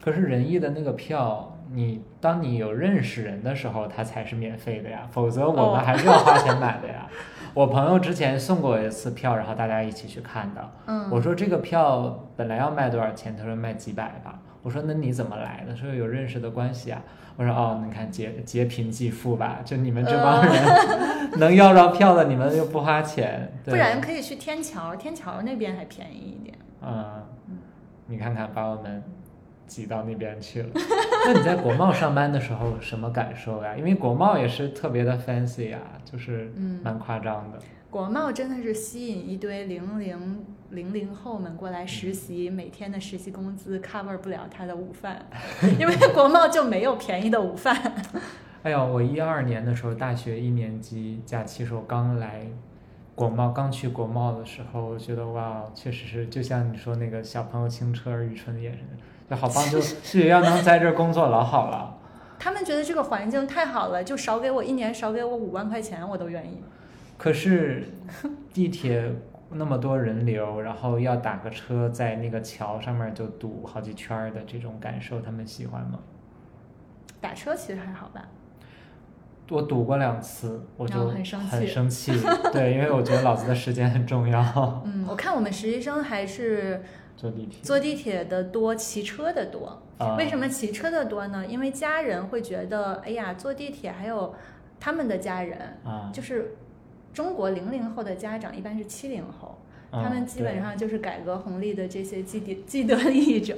[0.00, 7.08] 可是仁义的那个票，你当你有认识人的时候，它才是免费的呀， 否则我们还是要花钱买的呀。
[7.52, 10.70] 我朋友之前送过一次票，然后大家一起去看的。
[10.86, 13.34] 嗯，我说这个票本来要卖多少钱？
[13.36, 14.38] 他说卖几百吧。
[14.66, 15.76] 我说那你怎么来的？
[15.76, 17.00] 说有认识的关系啊。
[17.36, 20.54] 我说哦，你看劫劫贫济富吧，就你们这帮人
[21.38, 26.58] 能要着票的，你们又不花钱，不然可以去天桥，天桥那边还便宜一点。
[26.82, 27.22] 嗯，
[28.08, 29.00] 你看看把我们
[29.68, 30.70] 挤到那边去了。
[31.26, 33.76] 那你在国贸上班的时候什么感受呀？
[33.76, 36.52] 因为国贸也是特别的 fancy 啊，就是
[36.82, 37.58] 蛮夸张的。
[37.88, 45.24] 国贸真的是吸引一堆零零零零后们过来实习，每天的实习工资 cover 不了他的午饭，
[45.78, 47.76] 因为国贸就没有便宜的午饭。
[48.62, 52.46] 哎呦，我一二年的时候，大学一年级假期时候刚来
[53.14, 58.80] 国贸，刚去国贸的时候，我觉得哇，确实是就像你说那个小朋友清澈而愚蠢的眼神，
[59.30, 61.96] 就好棒，就 就要能在这儿工作老好了。
[62.38, 66.62] 他们觉得这个环境太好了，就少给我一年，少给我五万块钱，我都愿意。
[67.16, 67.84] 可是
[68.52, 69.10] 地铁
[69.50, 76.00] 那么多人流，然后要打个车在那个桥上面就堵好几圈的这种感受，他们喜欢吗？
[77.20, 78.28] 打车其实还好吧。
[79.48, 82.12] 我堵过两次，我就很生气。
[82.52, 84.82] 对，因为我觉得老子的时间很重要。
[84.84, 86.82] 嗯，我看我们实习生还是
[87.16, 89.80] 坐地铁，坐地铁的多，骑车的多。
[90.18, 91.46] 为什么骑车的多呢？
[91.46, 94.34] 因为家人会觉得，哎呀，坐地铁还有
[94.80, 95.78] 他们的家人，
[96.12, 96.56] 就是。
[97.16, 99.56] 中国零零后的家长一般是七零后，
[99.90, 103.56] 他们基本上就是改革红利的这些既得既得利益者，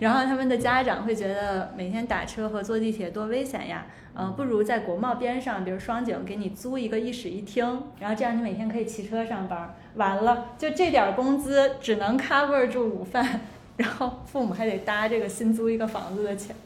[0.00, 3.84] 然后他们的家长会觉得每天打车和坐地铁多危险呀，
[4.14, 13.40] 嗯，不如在国贸边上，比如双井给你租一个一室一厅，然后这样你每天可以骑车上班，完了就这点工资只能 cover 住午饭，
[13.76, 16.56] 然后父母还得搭这个新租一个房子的钱。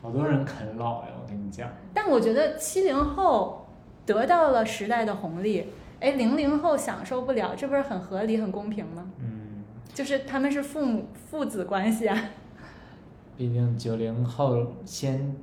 [0.00, 1.68] 好多人啃老呀，我跟你讲。
[1.92, 3.59] 但我觉得七零后。
[4.12, 5.66] 得到了时代的红利，
[6.00, 9.08] 哎，零零后享受不了，这不是很合理、很公平吗？
[9.20, 9.62] 嗯，
[9.94, 12.18] 就是他们是父母父子关系啊。
[13.38, 15.36] 毕竟九零后先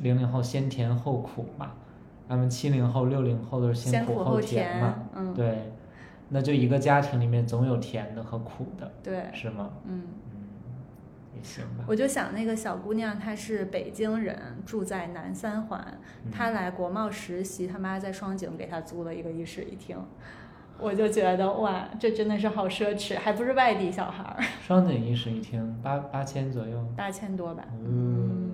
[0.00, 1.72] 零零后先甜后苦嘛，
[2.26, 4.94] 咱们七零后、六零后都是先苦后甜嘛。
[5.14, 5.70] 嗯，对，
[6.30, 9.70] 那就一个家庭里面总有甜的和苦的，对，是吗？
[9.84, 10.02] 嗯。
[11.86, 15.98] 我就想那个小姑娘，她是北京人，住在南三环，
[16.32, 19.96] 她来国贸实习，她妈在双井给她租了一个一室一厅，
[20.78, 24.42] 我就觉得哇，这真的是好奢侈，还不是外地小孩儿。
[24.66, 27.64] 双井一室一厅八八千左右，八千多吧。
[27.84, 28.50] 嗯，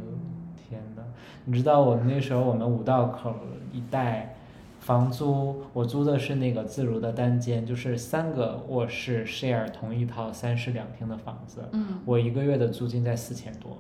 [0.57, 1.03] 天哪！
[1.45, 3.35] 你知道我们那时候我们五道口
[3.73, 4.35] 一带。
[4.81, 11.63] 房租我租的是那个自如的单间，就是三个卧室 share 同一套三室两厅的房子。
[11.73, 13.77] 嗯，我一个月的租金在四千多。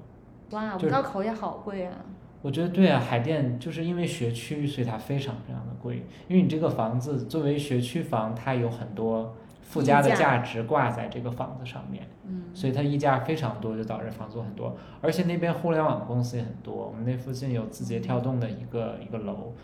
[0.50, 1.94] 哇，五道口也好贵啊！
[2.42, 6.04] 我觉得对啊，海淀就是因为学区，所以它非常非常的贵。
[6.28, 12.06] 因为你这个房子作为学区房，它有很多附加的价值挂在这个房子上面。
[12.26, 14.76] 嗯，所以它溢价非常多，就导致房租很多。
[15.00, 19.54] 而且那边互联网公司也很多，我们那附近有字节跳动的一个一个楼。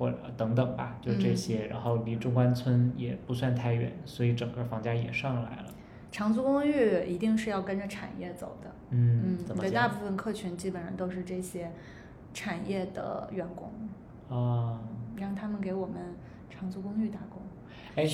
[0.00, 5.66] 或者等等吧，就这些，然后离中关村也不算太远，所以整个房价也上来了。
[6.10, 11.70] 长租公寓一定是要跟着产业走的，嗯，对，大部分客群基本上都是这些
[12.32, 13.70] 产业的员工
[14.34, 14.80] 啊，
[15.18, 15.96] 让他们给我们
[16.48, 17.42] 长租公寓打工。
[17.94, 18.08] 哎，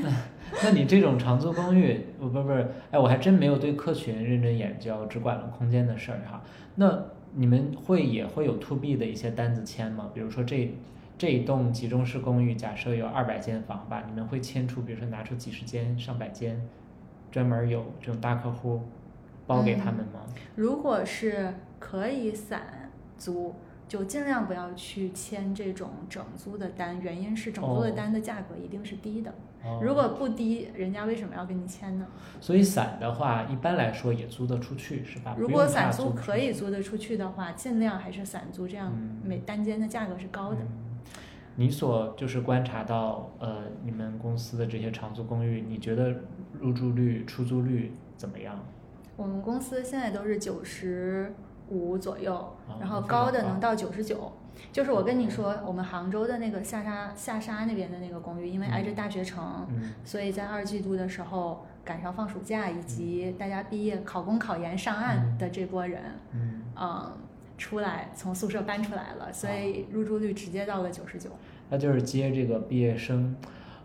[0.64, 6.42] 那你这种长租公寓，不不不是，哎，我还真没有对客群认真研究，只管了空间的事儿哈。
[6.76, 6.98] 那
[7.34, 10.10] 你们会也会有 to B 的一些单子签吗？
[10.14, 10.74] 比如说这。
[11.18, 16.60] 这一栋集中式公寓，假设有二百间房吧，你们会迁出，比如说拿出几十间、上百间，
[17.30, 18.82] 专门有这种大客户
[19.46, 20.20] 包给他们吗？
[20.54, 23.54] 如果是可以散租，
[23.88, 29.32] 就尽量不要去签这种整租的单，原因是整租的单的价格一定是低的。
[29.80, 32.06] 如果不低，人家为什么要跟你签呢？
[32.40, 35.34] 所以散的话，一般来说也租得出去，是吧？
[35.38, 38.92] 如果散租可以租得出去的话，尽量还是散租，这样
[39.24, 40.58] 每单间的价格是高的。
[41.58, 46.14] 你所就是观察到，呃，你们公司的这些长租公寓，你觉得
[46.60, 48.58] 入住率、出租率怎么样？
[49.16, 51.34] 我们公司现在都是九十
[51.70, 54.32] 五左右，然后高的能到九十九。
[54.70, 59.66] 就是我跟你说，我们杭州的那个下沙下沙那边的那个公寓，因为挨着大学城，
[60.04, 66.02] 所以在二季度的时候赶上放暑假，以及大家毕业考公考研上岸的这波人，
[66.32, 66.62] 嗯。
[67.58, 71.30] 出来从宿舍搬出来了，所以入住率直接到了九十九。
[71.70, 73.34] 那就是接这个毕业生，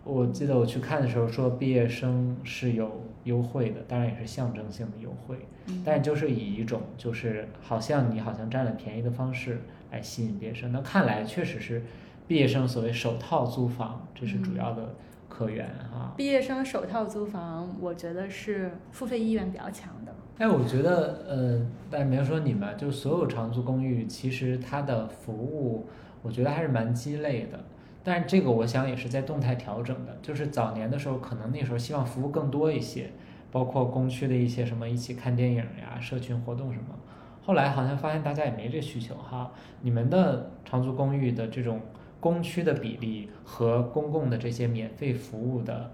[0.03, 5.38] 我记得我去看的时候说毕业生是有优惠的，当然也是象征性的优惠，
[5.86, 9.61] 但就是以一种就是好像你好像占了便宜的方式
[9.91, 10.71] 来吸引毕业生。
[10.71, 11.84] 那看来确实是
[12.27, 14.95] 毕业生所谓首套租房，这是主要的
[15.27, 16.13] 客源哈。
[16.15, 20.13] 毕业生首套租房，我觉得是付费意愿比较强的。
[20.38, 25.88] 哎，我觉得，呃，但没有说你们，就是所有长租公寓，其实它的服务，
[26.22, 27.59] 我觉得还是蛮鸡肋的。
[28.03, 33.11] 但是这个我想也是在动态调整的，就是早年的时候，可能那时候希望服务更多一些，
[33.51, 36.95] 包括工区的一些什么一起看电影呀、社群活动什么。
[37.43, 39.51] 后来好像发现大家也没这需求哈。
[39.82, 41.82] 你们的长租公寓的这种
[42.19, 45.91] 公区的比例和公共的这些免费服务的。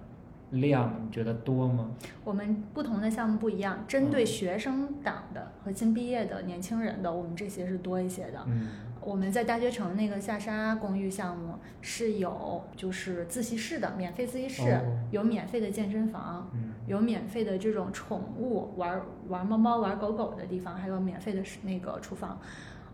[0.51, 1.91] 量你觉得多吗？
[2.23, 8.39] 我们不同的项目不一样，针对学生党的和新毕业的年轻人的，我们这些是多一些的。
[8.47, 8.69] 嗯，
[9.07, 14.81] 我们在大学城那个下沙公寓项目是有就是自习室的，免费自习室，
[15.11, 16.51] 有免费的健身房，
[16.87, 22.37] 有免费的这种宠物玩玩猫猫玩狗狗的地方，还有免费的那个厨房。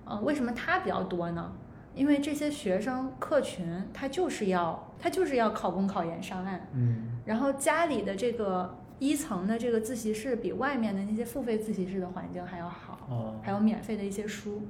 [0.05, 1.51] 呃，为什么它比较多呢？
[1.95, 14.61] 因为这些学生客群，他就是要他就是要考公考研上岸，嗯，然后家里的这个一层的这个自习室比外面的那些付费自习室的环境还要好，哦，还有免费的一些书。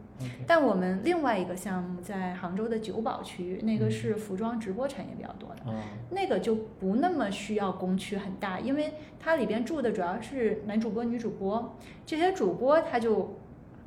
[0.47, 5.61] 但我们另外一个项目在杭州的九堡区域，那个是服装直播产业比较多的，
[6.09, 11.75] 那个就不那么需要工区很大，因为它里边住的主要是男主播、女主播，
[12.05, 13.35] 这些主播他就。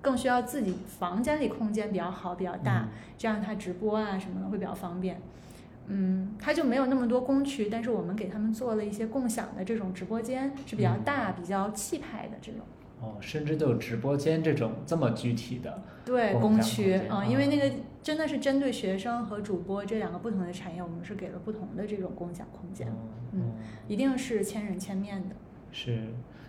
[0.02, 2.88] 更需要自己房间里空间比较好、比较大，
[3.18, 5.20] 这样他直播啊什么的会比较方便。
[5.88, 12.60] 嗯，他就没有那么多工区，但是我们给他们做了一些共享的这种直播间，是比较大、比较气派的这种。
[13.00, 17.70] 哦，甚至都有直播间这种这么具体的对工区啊，因为那个
[18.02, 22.88] 真的是针对学生和主播这两个不同的产业，我们是给了不同的这种共享空间。
[23.32, 23.52] 嗯，
[23.86, 25.34] 一定是千人千面的。
[25.70, 26.06] 是，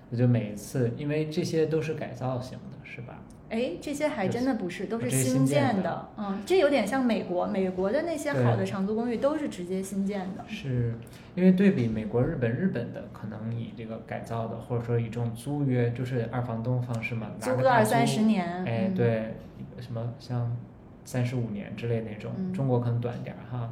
[0.09, 3.21] 我就每一次，因为这些都是改造型的，是吧？
[3.49, 6.09] 哎，这些还真的不是，都是新建的。
[6.17, 10.43] 嗯，这有点像美国，美国的那些好的长租公寓都是直接新建的。
[10.47, 10.93] 是
[11.35, 18.63] 因为对比美国、日本，日本的可能以这个改造的，或者说以这种租约，就是二房东方式嘛，租个二三十年。
[18.65, 19.35] 哎，对，
[19.79, 20.55] 什么像
[21.05, 23.71] 三十五年之类那种，中国可能短点儿哈。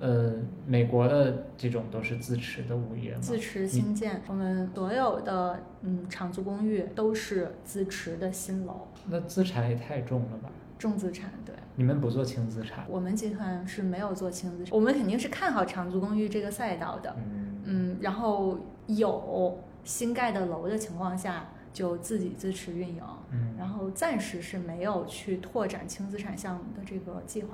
[0.00, 0.34] 呃，
[0.66, 4.20] 美国的这种都是自持的物业，自持新建。
[4.26, 8.88] 我们所有的嗯长租公寓都是自持的新楼。
[9.06, 10.50] 那资产也太重了吧？
[10.78, 11.54] 重资产，对。
[11.76, 12.84] 你们不做轻资产？
[12.88, 17.14] 我们集团是没有做轻资产，我们肯定是看好长租公寓这个赛道的。
[17.16, 23.02] 嗯嗯，然后有新盖的楼的情况下，就自己自持运营。
[23.30, 27.48] 嗯，然后暂时是没有去拓展轻资产项目的这个计划。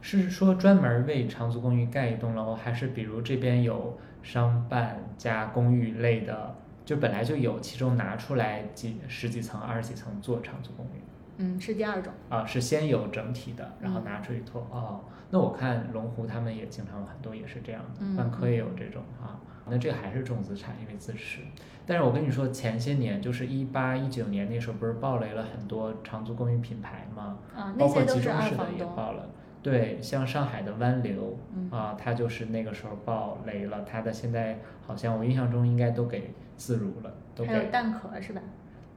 [0.00, 11.00] 是说专门为长租公寓盖一栋楼，还是比如这边有商办加公寓类的，就本来就有，其中拿出来几十几层、二十几层做长租公寓？
[11.36, 14.60] 嗯，是第二种啊，是先有整体的，然后拿出一坨。
[14.70, 19.40] 哦，那我看龙湖他们也经常有很多也是这样的，万科也有这种啊。
[19.66, 21.40] 那这个还是重资产，因为自持。
[21.86, 27.38] 但是我跟你说，前些年就是一八一九年那时候，不是暴雷了很多长租公寓品牌吗？
[27.56, 29.28] 啊，包括集中式的也爆了。
[29.62, 31.38] 对，像上海的湾流
[31.70, 33.84] 啊，它就是那个时候爆雷了。
[33.84, 37.50] 它的现在好像我印象中应该都给自如了，都给。
[37.50, 38.40] 还有蛋壳是吧？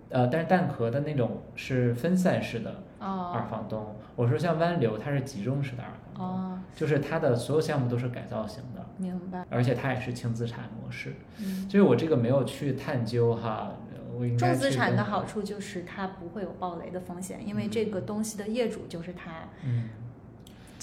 [0.09, 3.95] 呃，但是蛋壳的那种是分散式的二房东。
[4.15, 6.25] 我说像湾流，它是集中式的二房东。
[6.25, 6.59] 哦。
[6.75, 8.85] 就是它的所有项目都是改造型的。
[8.97, 9.45] 明白。
[9.49, 11.13] 而且它也是轻资产模式。
[11.39, 11.67] 嗯。
[11.67, 13.71] 就是我这个没有去探究哈，
[14.17, 14.37] 我应该。
[14.37, 19.31] 重资产的好处就是它不会有爆雷的风险，因为这个东西的业主就是它。
[19.65, 19.89] 嗯。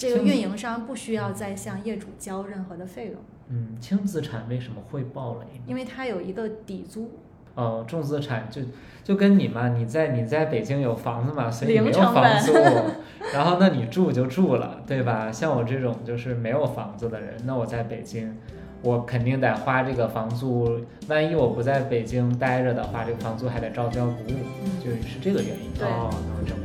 [0.09, 3.15] 这个运营商不需要再向业主交任何的费用。
[3.49, 5.61] 嗯，轻资产为什么会爆雷？
[5.67, 7.11] 因为它有一个底租。
[7.53, 8.61] 哦，重资产就
[9.03, 12.53] 就跟你嘛，你在你在北京有房子嘛，所以没有房租，
[13.33, 15.29] 然后那你住就住了，对吧？
[15.29, 18.37] 像我这种就是没有房子的人，那我在北京，
[18.81, 20.79] 我肯定得花这个房租。
[21.09, 24.37] 万一我不在北京待着的话，这个房租还得照交不误，
[24.81, 25.69] 就是这个原因。
[25.81, 26.61] 哦，能这么。